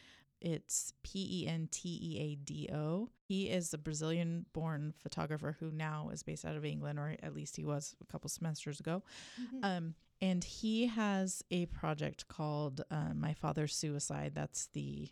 [0.40, 3.10] It's P E N T E A D O.
[3.26, 7.34] He is a Brazilian born photographer who now is based out of England, or at
[7.34, 9.02] least he was a couple semesters ago.
[9.40, 9.64] Mhm.
[9.64, 14.32] Um, and he has a project called uh, My Father's Suicide.
[14.34, 15.10] That's the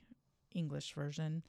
[0.55, 1.42] English version.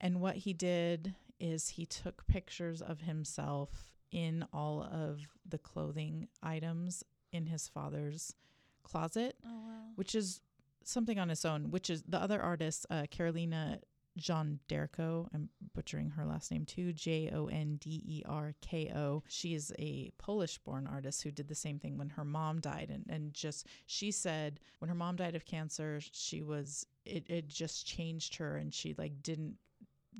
[0.00, 3.70] And what he did is he took pictures of himself
[4.10, 8.34] in all of the clothing items in his father's
[8.82, 9.82] closet, oh wow.
[9.96, 10.40] which is
[10.84, 13.80] something on its own, which is the other artist, uh, Carolina
[14.16, 15.28] John Derko.
[15.34, 16.92] I'm butchering her last name too.
[16.92, 19.22] J O N D E R K O.
[19.28, 22.90] She is a Polish born artist who did the same thing when her mom died.
[22.92, 27.48] And, and just, she said when her mom died of cancer, she was, it, it
[27.48, 29.56] just changed her and she like didn't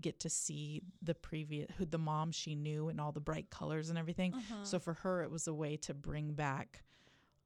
[0.01, 3.89] get to see the previous, who the mom she knew and all the bright colors
[3.89, 4.35] and everything.
[4.35, 4.65] Uh-huh.
[4.65, 6.83] So for her, it was a way to bring back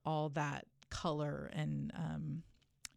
[0.04, 2.42] all that color and um,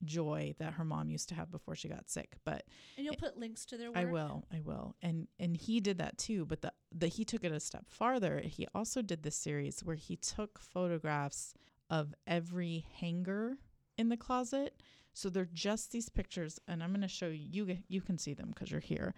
[0.05, 2.35] joy that her mom used to have before she got sick.
[2.45, 2.63] But
[2.97, 3.97] and you'll put links to their work.
[3.97, 6.45] I will, I will, and and he did that too.
[6.45, 8.39] But the the he took it a step farther.
[8.39, 11.53] He also did this series where he took photographs
[11.89, 13.57] of every hanger
[13.97, 14.81] in the closet.
[15.13, 17.65] So they're just these pictures, and I'm going to show you.
[17.65, 19.13] You you can see them because you're here,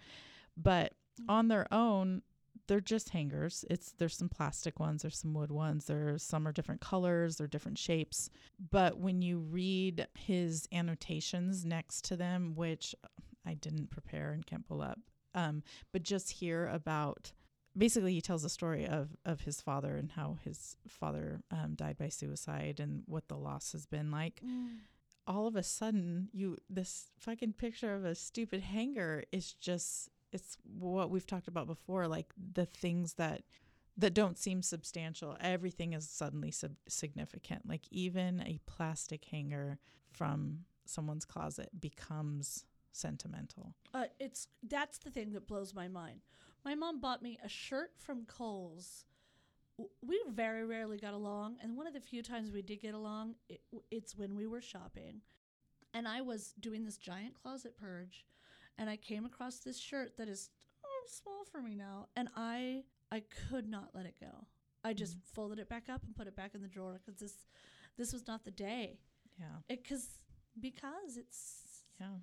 [0.56, 1.24] but mm.
[1.28, 2.22] on their own,
[2.66, 3.64] they're just hangers.
[3.70, 7.46] It's there's some plastic ones, there's some wood ones, there's some are different colors, they're
[7.46, 8.30] different shapes.
[8.70, 12.94] But when you read his annotations next to them, which
[13.46, 14.98] I didn't prepare and can't pull up,
[15.34, 17.32] um, but just hear about.
[17.78, 21.98] Basically, he tells a story of of his father and how his father um, died
[21.98, 24.78] by suicide and what the loss has been like Mm.
[25.26, 30.56] all of a sudden you this fucking picture of a stupid hanger is just it's
[30.78, 33.42] what we've talked about before like the things that
[33.96, 39.78] that don't seem substantial everything is suddenly sub- significant like even a plastic hanger
[40.12, 46.20] from someone's closet becomes sentimental Uh, it's that's the thing that blows my mind.
[46.64, 49.04] My mom bought me a shirt from Kohl's.
[50.02, 53.34] We very rarely got along, and one of the few times we did get along,
[53.48, 53.60] it,
[53.90, 55.20] it's when we were shopping,
[55.92, 58.24] and I was doing this giant closet purge,
[58.78, 60.50] and I came across this shirt that is
[60.84, 64.46] oh, small for me now, and I I could not let it go.
[64.84, 65.22] I just mm.
[65.32, 67.46] folded it back up and put it back in the drawer because this
[67.96, 69.00] this was not the day.
[69.38, 70.20] yeah It cause
[70.60, 72.18] because it's yeah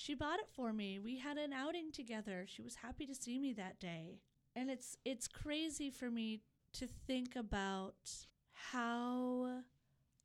[0.00, 0.98] she bought it for me.
[0.98, 2.46] We had an outing together.
[2.46, 4.20] She was happy to see me that day.
[4.56, 6.40] And it's it's crazy for me
[6.72, 8.10] to think about
[8.52, 9.60] how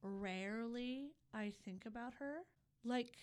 [0.02, 2.38] rarely I think about her.
[2.86, 3.18] Like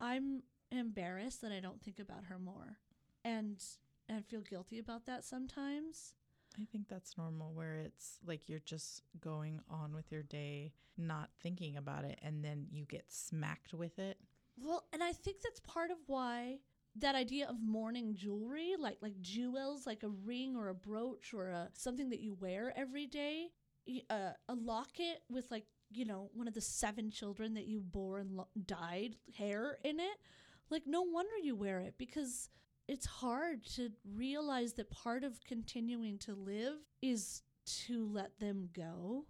[0.00, 2.78] I'm embarrassed that I don't think about her more.
[3.24, 3.62] And
[4.08, 6.14] and feel guilty about that sometimes.
[6.60, 11.30] I think that's normal where it's like you're just going on with your day, not
[11.42, 14.18] thinking about it, and then you get smacked with it.
[14.58, 16.58] Well, and I think that's part of why
[16.98, 21.48] that idea of mourning jewelry, like like jewels, like a ring or a brooch or
[21.50, 23.48] a something that you wear every day,
[23.86, 27.80] y- uh, a locket with like you know one of the seven children that you
[27.80, 30.18] bore and lo- died hair in it.
[30.70, 32.48] Like no wonder you wear it because
[32.88, 37.42] it's hard to realize that part of continuing to live is
[37.86, 39.26] to let them go.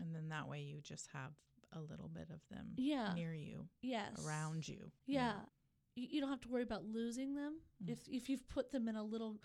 [0.00, 1.32] And then that way you just have
[1.72, 3.12] a little bit of them Yeah.
[3.14, 4.24] near you, Yes.
[4.24, 4.90] around you.
[5.06, 5.40] Yeah.
[5.94, 7.90] You, you don't have to worry about losing them Mm.
[7.90, 9.40] if if you've put them in a little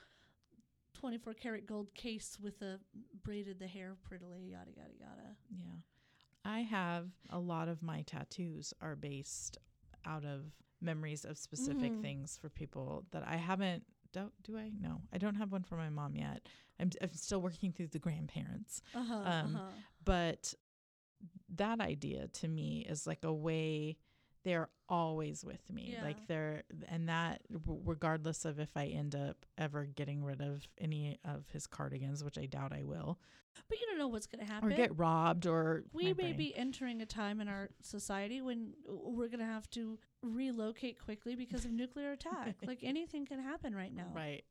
[0.94, 2.80] 24 karat gold case with a
[3.24, 5.36] braided the hair prettily yada yada yada.
[5.50, 5.80] Yeah.
[6.44, 9.58] I have a lot of my tattoos are based
[10.06, 12.02] out of memories of specific Mhm.
[12.02, 14.70] things for people that I haven't do, do I?
[14.78, 15.02] No.
[15.14, 16.48] I don't have one for my mom yet.
[16.80, 18.82] I'm I'm still working through the grandparents.
[18.94, 19.14] Uh-huh.
[19.16, 19.72] Um, uh-huh.
[20.04, 20.54] But
[21.56, 23.98] that idea to me is like a way
[24.44, 25.94] they're always with me.
[25.94, 26.04] Yeah.
[26.04, 31.20] Like they're and that regardless of if I end up ever getting rid of any
[31.24, 33.20] of his cardigans, which I doubt I will,
[33.70, 34.72] But you don't know what's going to happen.
[34.72, 36.38] or get robbed or we may brain.
[36.38, 41.36] be entering a time in our society when we're going to have to relocate quickly
[41.36, 42.56] because of nuclear attack.
[42.66, 44.12] like anything can happen right now.
[44.16, 44.44] right.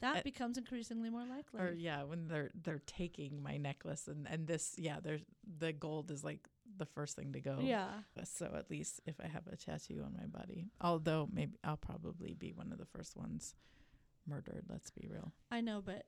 [0.00, 1.58] That Uh, becomes increasingly more likely.
[1.60, 5.22] Or yeah, when they're they're taking my necklace and and this yeah, there's
[5.58, 7.58] the gold is like the first thing to go.
[7.60, 7.88] yeah.
[8.24, 12.34] So at least if I have a tattoo on my body, although maybe I'll probably
[12.34, 13.54] be one of the first ones
[14.26, 14.64] murdered.
[14.68, 16.06] Let's be real I know, but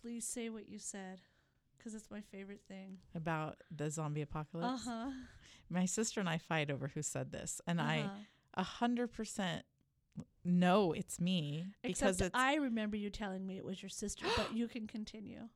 [0.00, 1.20] please say what you said
[1.76, 2.98] because it's my favorite thing.
[3.14, 4.86] about the zombie apocalypse.
[4.86, 5.10] Uh huh.
[5.68, 8.14] My sister and I fight over who said this, and I Uh-huh.
[8.54, 9.64] a hundred percent
[10.44, 14.26] know it's me because Except it's I remember you telling me it was your sister,
[14.36, 15.48] but you can continue.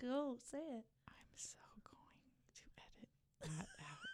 [0.00, 0.84] Go say it.
[1.08, 2.20] I'm so going
[2.54, 3.35] to edit that out.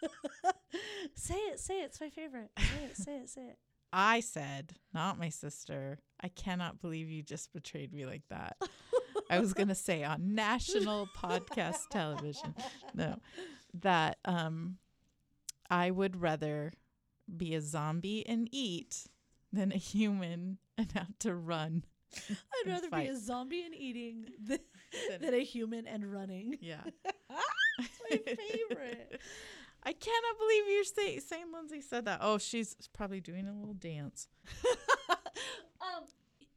[1.15, 1.59] say it.
[1.59, 1.85] Say it.
[1.85, 2.51] It's my favorite.
[2.57, 2.97] Say it.
[2.97, 3.29] Say it.
[3.29, 3.57] Say it.
[3.95, 5.99] I said, not my sister.
[6.19, 8.57] I cannot believe you just betrayed me like that.
[9.29, 12.55] I was gonna say on national podcast television.
[12.95, 13.19] No,
[13.81, 14.77] that um,
[15.69, 16.73] I would rather
[17.37, 19.05] be a zombie and eat
[19.51, 21.83] than a human and have to run.
[22.29, 24.59] I'd rather be a zombie and eating than,
[25.21, 26.57] Than- a human and running.
[26.61, 26.81] Yeah,
[27.79, 29.19] my favorite.
[29.85, 32.19] I cannot believe you're say, saying Lindsay said that.
[32.21, 34.27] Oh, she's probably doing a little dance.
[35.81, 36.05] um,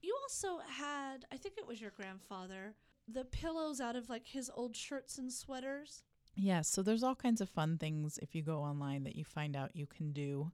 [0.00, 2.74] you also had, I think it was your grandfather,
[3.08, 6.02] the pillows out of like his old shirts and sweaters.
[6.36, 9.56] Yeah, so there's all kinds of fun things if you go online that you find
[9.56, 10.52] out you can do.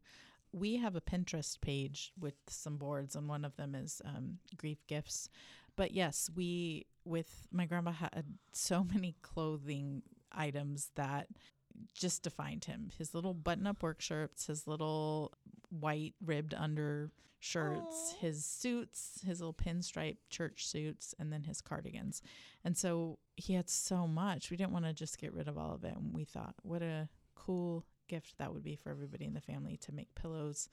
[0.53, 4.87] We have a Pinterest page with some boards, and one of them is um, grief
[4.87, 5.29] gifts.
[5.77, 10.03] But yes, we with my grandpa had so many clothing
[10.35, 11.29] items that
[11.95, 12.90] just defined him.
[12.99, 15.33] His little button-up work shirts, his little
[15.71, 22.23] white ribbed under shirts, his suits, his little pinstripe church suits, and then his cardigans.
[22.64, 24.51] And so he had so much.
[24.51, 25.97] We didn't want to just get rid of all of it.
[25.97, 29.77] And we thought, what a cool gift that would be for everybody in the family
[29.79, 30.68] to make pillows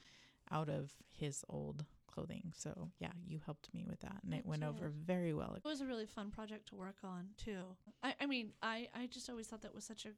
[0.52, 2.52] out of his old clothing.
[2.56, 4.17] So, yeah, you helped me with that.
[4.24, 5.54] And it went over very well.
[5.56, 7.62] It was a really fun project to work on too.
[8.04, 10.10] I, I mean, I, I just always thought that was such a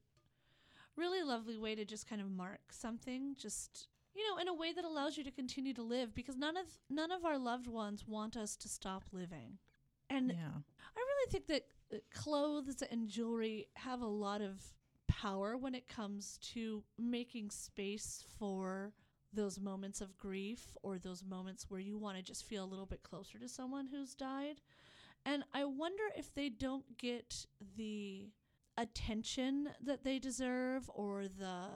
[0.96, 4.74] really lovely way to just kind of mark something, just you know, in a way
[4.74, 8.06] that allows you to continue to live because none of none of our loved ones
[8.06, 9.58] want us to stop living.
[10.10, 10.52] And Yeah.
[10.96, 14.62] I really think that uh, clothes and jewelry have a lot of
[15.08, 18.94] power when it comes to making space for
[19.34, 22.86] those moments of grief or those moments where you want to just feel a little
[22.86, 24.62] bit closer to someone who's died.
[25.26, 27.46] And I wonder if they don't get
[27.78, 28.30] the
[28.78, 31.68] attention that they deserve or the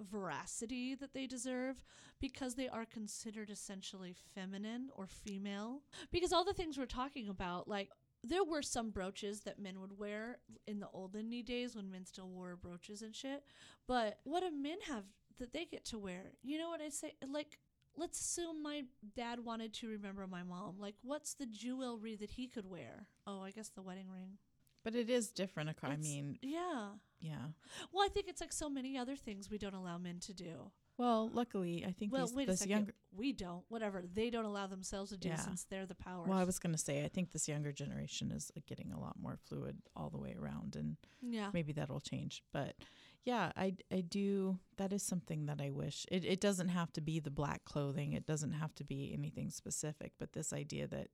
[0.00, 1.82] veracity that they deserve
[2.20, 5.82] because they are considered essentially feminine or female.
[6.10, 7.90] Because all the things we're talking about, like,
[8.22, 12.28] there were some brooches that men would wear in the olden days when men still
[12.28, 13.44] wore brooches and shit.
[13.86, 15.04] But what do men have
[15.38, 16.32] that they get to wear?
[16.42, 17.14] You know what I say?
[17.28, 17.58] Like,
[17.96, 18.82] let's assume my
[19.16, 20.76] dad wanted to remember my mom.
[20.78, 23.06] Like, what's the jewelry that he could wear?
[23.26, 24.38] Oh, I guess the wedding ring.
[24.84, 25.70] But it is different.
[25.70, 26.90] ac- I mean, Yeah.
[27.18, 27.46] yeah.
[27.92, 30.70] Well, I think it's like so many other things we don't allow men to do.
[30.98, 32.70] Well, luckily, I think Well, these, wait a second.
[32.70, 32.94] younger.
[33.10, 33.64] We don't.
[33.68, 34.04] Whatever.
[34.12, 35.36] They don't allow themselves to do Yeah.
[35.36, 36.28] since they're the powers.
[36.28, 39.00] Well, I was going to say, I think this younger generation is uh, getting a
[39.00, 41.50] lot more fluid all the way around, and yeah.
[41.52, 42.44] maybe that'll change.
[42.52, 42.76] But
[43.24, 44.58] yeah, I, I do.
[44.76, 46.06] That is something that I wish.
[46.10, 49.50] It, it doesn't have to be the black clothing, it doesn't have to be anything
[49.50, 51.08] specific, but this idea that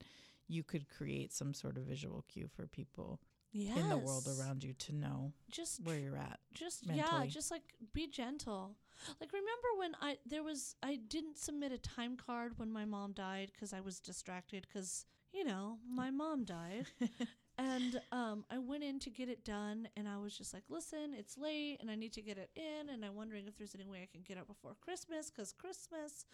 [0.48, 3.20] you could create some sort of visual cue for people
[3.52, 3.78] yes.
[3.78, 6.40] in the world around you to know Just where you're at.
[6.52, 7.62] just yeah just like
[7.94, 8.76] be gentle
[9.20, 13.12] like remember when i there was i didn't submit a time card when my mom
[13.12, 16.86] died because i was distracted because you know my mom died
[17.60, 21.14] and um i went in to get it done and i was just like listen
[21.16, 23.86] it's late and i need to get it in and i'm wondering if there's any
[23.86, 26.24] way i can get it before christmas because christmas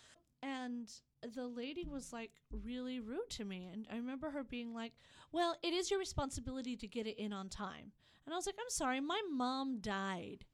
[0.42, 0.92] and
[1.34, 2.30] the lady was like
[2.64, 4.92] really rude to me and i remember her being like
[5.32, 7.92] well it is your responsibility to get it in on time
[8.26, 10.44] and I was like, I'm sorry, my mom died.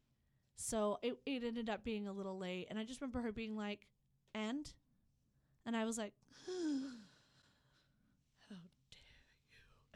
[0.56, 2.66] So it, it ended up being a little late.
[2.68, 3.86] And I just remember her being like,
[4.34, 4.70] and?
[5.64, 6.12] And I was like?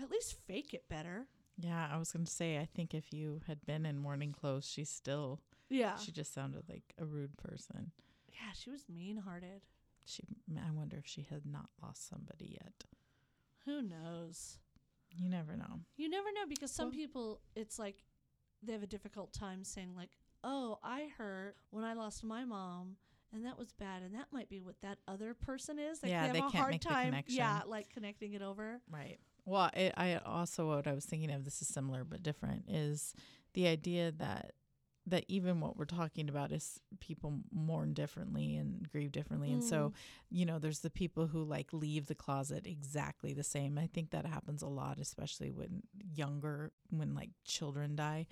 [0.01, 1.27] At least fake it better.
[1.59, 2.59] Yeah, I was gonna say.
[2.59, 5.41] I think if you had been in mourning clothes, she still.
[5.71, 5.97] Yeah.
[5.97, 7.93] She just sounded like a rude person.
[8.29, 9.63] yeah, she was mean hearted.
[10.05, 10.23] She.
[10.57, 12.85] I wonder if she had not lost somebody yet.
[13.65, 14.59] Who knows?
[15.11, 15.81] You never know.
[15.97, 18.05] You never know because some Well- people, it's like
[18.63, 20.11] they have a difficult time saying, like,
[20.45, 22.97] oh, I hurt when I lost my mom.
[23.33, 26.01] And that was bad, and that might be what that other person is.
[26.03, 27.37] Like Yeah, they have they a can't hard make the time, connection.
[27.37, 28.81] yeah, like connecting it over.
[28.89, 29.19] Right.
[29.47, 31.45] Well, it, I also what I was thinking of.
[31.45, 32.65] This is similar but different.
[32.69, 33.15] Is
[33.55, 34.53] the idea that
[35.09, 39.93] that even what we're talking about is people mourn differently and grieve differently, and so
[40.31, 43.79] you know, there's the people who like leave the closet exactly the same.
[43.79, 45.85] I think that happens a lot, especially when
[46.15, 48.27] younger, when like children die,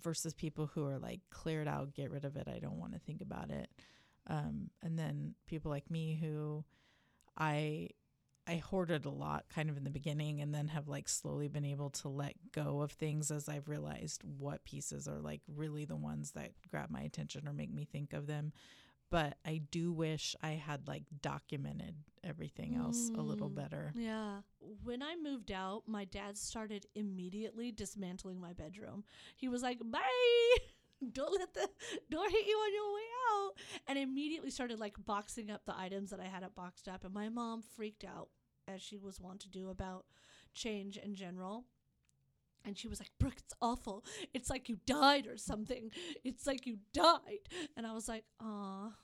[0.00, 2.48] versus people who are like cleared out, get rid of it.
[2.48, 3.68] I don't want to think about it.
[4.28, 6.64] Um, and then people like me who
[7.36, 7.88] I
[8.46, 11.64] I hoarded a lot kind of in the beginning and then have like slowly been
[11.64, 15.96] able to let go of things as I've realized what pieces are like really the
[15.96, 18.52] ones that grab my attention or make me think of them.
[19.10, 23.54] But I do wish I had like documented everything else a little Mm.
[23.54, 23.92] better.
[23.94, 24.40] Yeah.
[24.82, 29.04] When I moved out, my dad started immediately dismantling my bedroom.
[29.36, 30.00] He was like, "Bye.
[31.12, 31.68] Don't let the
[32.10, 33.00] door hit you on your way
[33.32, 33.52] out."
[33.88, 37.14] And immediately started like boxing up the items that I had it boxed up and
[37.14, 38.28] my mom freaked out
[38.68, 40.04] as she was wont to do about
[40.54, 41.64] change in general.
[42.64, 44.04] And she was like, Brooke, it's awful.
[44.32, 45.90] It's like you died or something.
[46.22, 47.48] It's like you died.
[47.76, 48.94] And I was like, m-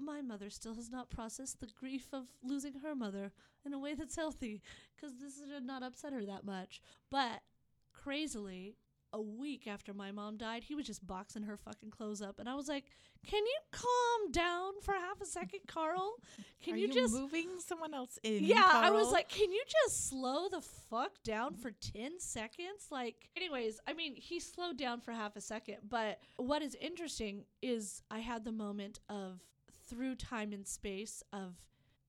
[0.00, 3.32] my mother still has not processed the grief of losing her mother
[3.64, 4.62] in a way that's healthy
[4.96, 6.80] because this did not upset her that much.
[7.10, 7.42] But
[7.92, 8.76] crazily,
[9.12, 12.38] a week after my mom died, he was just boxing her fucking clothes up.
[12.38, 12.84] And I was like,
[13.26, 16.16] can you calm down for half a second, Carl?
[16.62, 17.14] Can Are you, you, just.
[17.14, 18.44] moving someone else in?
[18.44, 22.88] Yeah, I was like, can you just slow the fuck down for 10 seconds?
[22.90, 27.44] Like, anyways, I mean, he slowed down for half a second, but what is interesting
[27.62, 29.40] is I had the moment of
[29.88, 31.54] through time and space of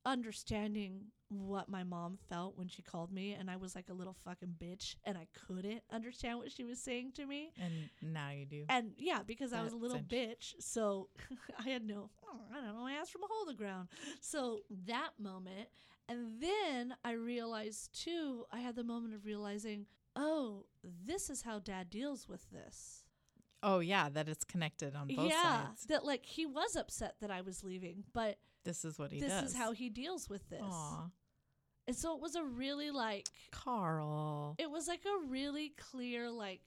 [0.05, 4.15] understanding what my mom felt when she called me and I was like a little
[4.25, 7.51] fucking bitch and I couldn't understand what she was saying to me.
[7.61, 7.71] and
[8.01, 8.65] now you do.
[8.67, 11.09] And yeah, because I was a little bitch, so
[11.59, 13.89] I had no, oh, I don't know, I asked from a hole in the ground.
[14.21, 15.69] So that moment,
[16.07, 20.65] and then I realized too, I had the moment of realizing, oh,
[21.05, 23.03] this is how dad deals with this.
[23.61, 25.85] Oh yeah, that it's connected on both yeah, sides.
[25.87, 29.29] that like he was upset that I was leaving, but This is what he this
[29.29, 29.51] does.
[29.51, 30.61] is how he deals with this.
[30.63, 31.09] Aw,
[31.89, 34.53] And so it was a really like, Carl.
[34.59, 36.61] it was like a really clear like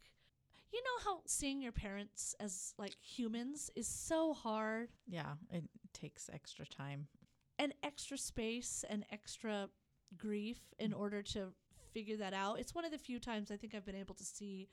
[0.73, 5.63] you know how seeing your parents as like humans is so hard yeah, it
[5.93, 7.07] takes extra time.
[7.59, 9.69] and extra space and extra
[10.17, 10.87] grief Mm.
[10.87, 11.53] in order to
[11.93, 12.59] figure that out.
[12.59, 14.69] It's one of the few times I think I've been able to see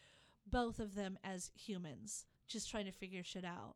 [0.47, 3.75] both of them as humans just trying to figure shit out.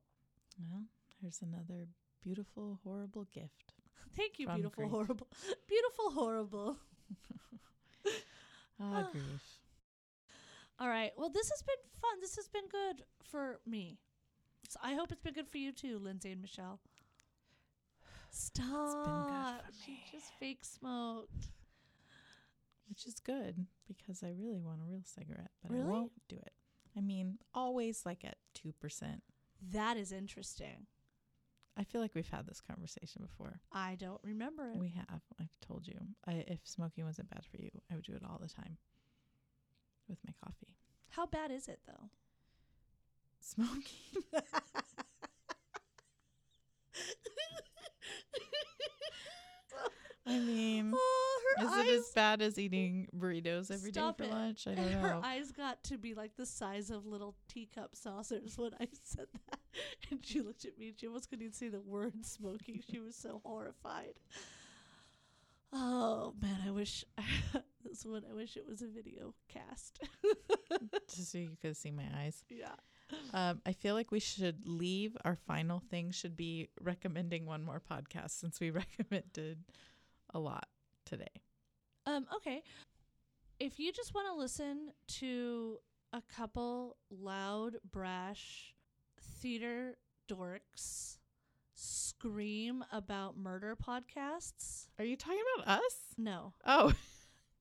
[0.60, 0.86] Well,
[1.22, 1.86] here's another
[2.24, 3.74] beautiful, horrible gift.
[4.16, 4.92] Thank you, From beautiful, grief.
[4.92, 5.28] horrible.
[5.68, 6.78] Beautiful, horrible.
[8.82, 9.24] Ah, grief.
[10.80, 11.12] All right.
[11.16, 12.20] Well, this has been fun.
[12.20, 13.98] This has been good for me.
[14.68, 16.80] So I hope it's been good for you too, Lindsay and Michelle.
[18.30, 19.62] Stop.
[19.86, 20.04] She me.
[20.12, 21.52] just fake smoked.
[22.90, 25.86] Which is good because I really want a real cigarette, but Really?
[25.86, 26.52] I won't do it.
[26.98, 29.22] I mean, always like at 2%.
[29.72, 30.88] That is interesting.
[31.78, 33.60] I feel like we've had this conversation before.
[33.72, 34.78] I don't remember it.
[34.78, 35.22] We have.
[35.40, 35.98] I've told you.
[36.28, 38.78] I, if smoking wasn't bad for you, I would do it all the time
[40.08, 40.76] with my coffee.
[41.10, 42.10] How bad is it though?
[43.40, 44.24] Smoking.
[50.26, 51.88] I mean, oh, is eyes.
[51.88, 54.32] it as bad as eating burritos every day for it.
[54.32, 54.68] lunch?
[54.68, 55.00] I don't know.
[55.00, 59.28] Her eyes got to be like the size of little teacup saucers when I said
[59.50, 59.60] that.
[60.12, 62.82] And she looked at me and she almost couldn't even say the word smoking.
[62.90, 64.14] She was so horrified.
[65.74, 67.04] Oh man, I wish
[67.84, 70.00] this one I wish it was a video cast.
[71.14, 72.46] just so you could see my eyes.
[72.50, 72.76] Yeah.
[73.34, 75.18] Um, I feel like we should leave.
[75.26, 79.58] Our final thing should be recommending one more podcast since we recommended
[80.34, 80.68] a lot
[81.06, 81.42] today.
[82.06, 82.64] Um, okay.
[83.60, 85.78] If you just want to listen to
[86.12, 88.74] a couple loud, brash
[89.40, 89.98] theater
[90.30, 91.18] dorks
[91.74, 95.96] scream about murder podcasts, Are you talking about us?
[96.18, 96.54] no.
[96.66, 96.94] Oh,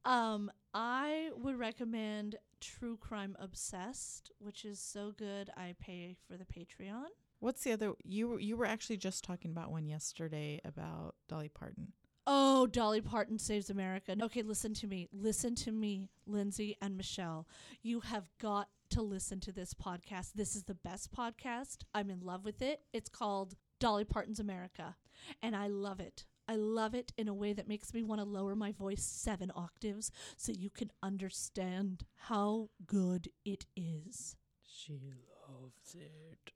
[0.05, 6.45] Um, I would recommend True Crime Obsessed, which is so good I pay for the
[6.45, 7.05] Patreon.
[7.39, 7.93] what's the other?
[8.03, 11.93] You were you were actually just talking about one yesterday about Dolly Parton.
[12.27, 14.14] Oh, Dolly Parton saves America.
[14.23, 15.09] Okay, listen to me.
[15.12, 17.49] Listen to me, Lindsay and Michelle.
[17.83, 20.33] You have got to listen to this podcast.
[20.35, 21.79] This is the best podcast.
[21.95, 22.83] I'm in love with it.
[22.93, 24.95] It's called Dolly Parton's America,
[25.43, 26.25] and I love it.
[26.49, 29.51] I love it in a way that makes me want to lower my voice seven
[29.57, 34.37] octaves so you can understand how good it is.
[34.62, 35.01] She
[35.49, 36.53] loves it.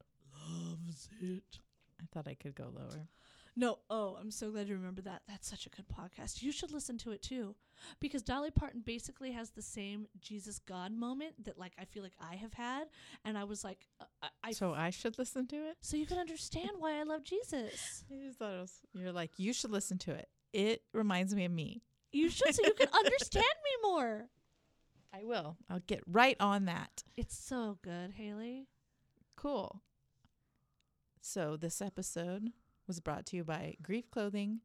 [0.48, 1.58] Loves it.
[2.00, 3.08] I thought I could go lower.
[3.58, 5.22] No, oh, I'm so glad you remember that.
[5.26, 6.42] That's such a good podcast.
[6.42, 7.54] You should listen to it too.
[8.00, 12.16] Because Dolly Parton basically has the same Jesus God moment that like I feel like
[12.20, 12.88] I have had
[13.24, 15.76] and I was like uh, I, I so I should listen to it.
[15.80, 18.04] so you can understand why I love Jesus.
[18.12, 18.74] I just thought it was.
[18.92, 20.28] You're like you should listen to it.
[20.52, 21.82] It reminds me of me.
[22.12, 24.26] You should so you can understand me more.
[25.14, 25.56] I will.
[25.70, 27.04] I'll get right on that.
[27.16, 28.68] It's so good, Haley.
[29.34, 29.80] Cool.
[31.22, 32.52] So this episode
[32.86, 34.60] was brought to you by Grief Clothing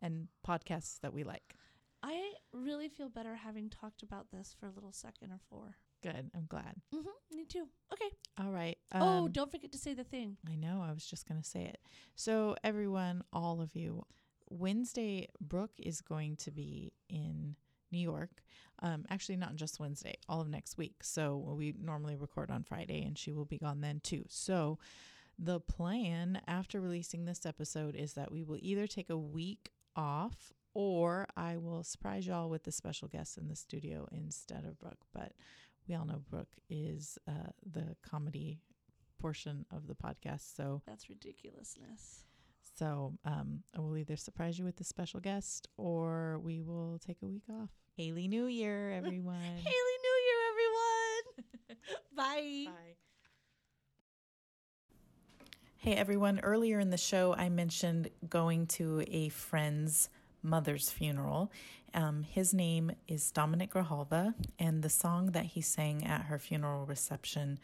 [0.00, 1.54] and podcasts that we like.
[2.02, 5.76] I really feel better having talked about this for a little second or four.
[6.02, 6.30] Good.
[6.34, 6.74] I'm glad.
[6.92, 7.36] Mm-hmm.
[7.36, 7.68] Me too.
[7.92, 8.10] Okay.
[8.40, 8.76] All right.
[8.92, 10.36] oh, um, don't forget to say the thing.
[10.50, 10.84] I know.
[10.84, 11.78] I was just going to say it.
[12.16, 14.04] So, everyone, all of you,
[14.50, 17.54] Wednesday, Brooke is going to be in
[17.92, 18.42] New York.
[18.80, 20.96] Um, actually, not just Wednesday, all of next week.
[21.04, 24.24] So, we normally record on Friday, and she will be gone then too.
[24.28, 24.80] So,
[25.38, 30.52] the plan after releasing this episode is that we will either take a week off
[30.74, 35.04] or I will surprise y'all with the special guest in the studio instead of Brooke.
[35.12, 35.32] But
[35.88, 38.60] we all know Brooke is uh, the comedy
[39.20, 40.54] portion of the podcast.
[40.56, 42.24] So, That's ridiculousness.
[42.78, 47.18] so um, I will either surprise you with the special guest or we will take
[47.22, 47.70] a week off.
[47.96, 49.34] Haley New Year, everyone.
[49.40, 51.86] Haley New Year, everyone.
[52.16, 52.72] Bye.
[52.72, 53.11] Bye.
[55.82, 60.08] Hey everyone, earlier in the show I mentioned going to a friend's
[60.40, 61.50] mother's funeral.
[61.92, 66.86] Um, his name is Dominic Grijalva, and the song that he sang at her funeral
[66.86, 67.58] reception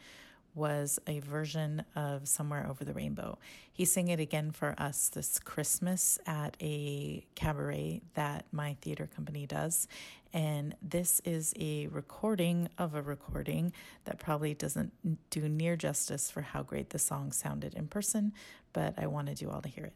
[0.55, 3.37] was a version of Somewhere Over the Rainbow.
[3.71, 9.45] He sang it again for us this Christmas at a cabaret that my theater company
[9.45, 9.87] does.
[10.33, 13.73] And this is a recording of a recording
[14.05, 14.91] that probably doesn't
[15.29, 18.33] do near justice for how great the song sounded in person,
[18.73, 19.93] but I wanted you all to hear it.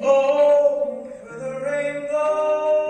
[0.00, 2.87] Oh, over the rainbow,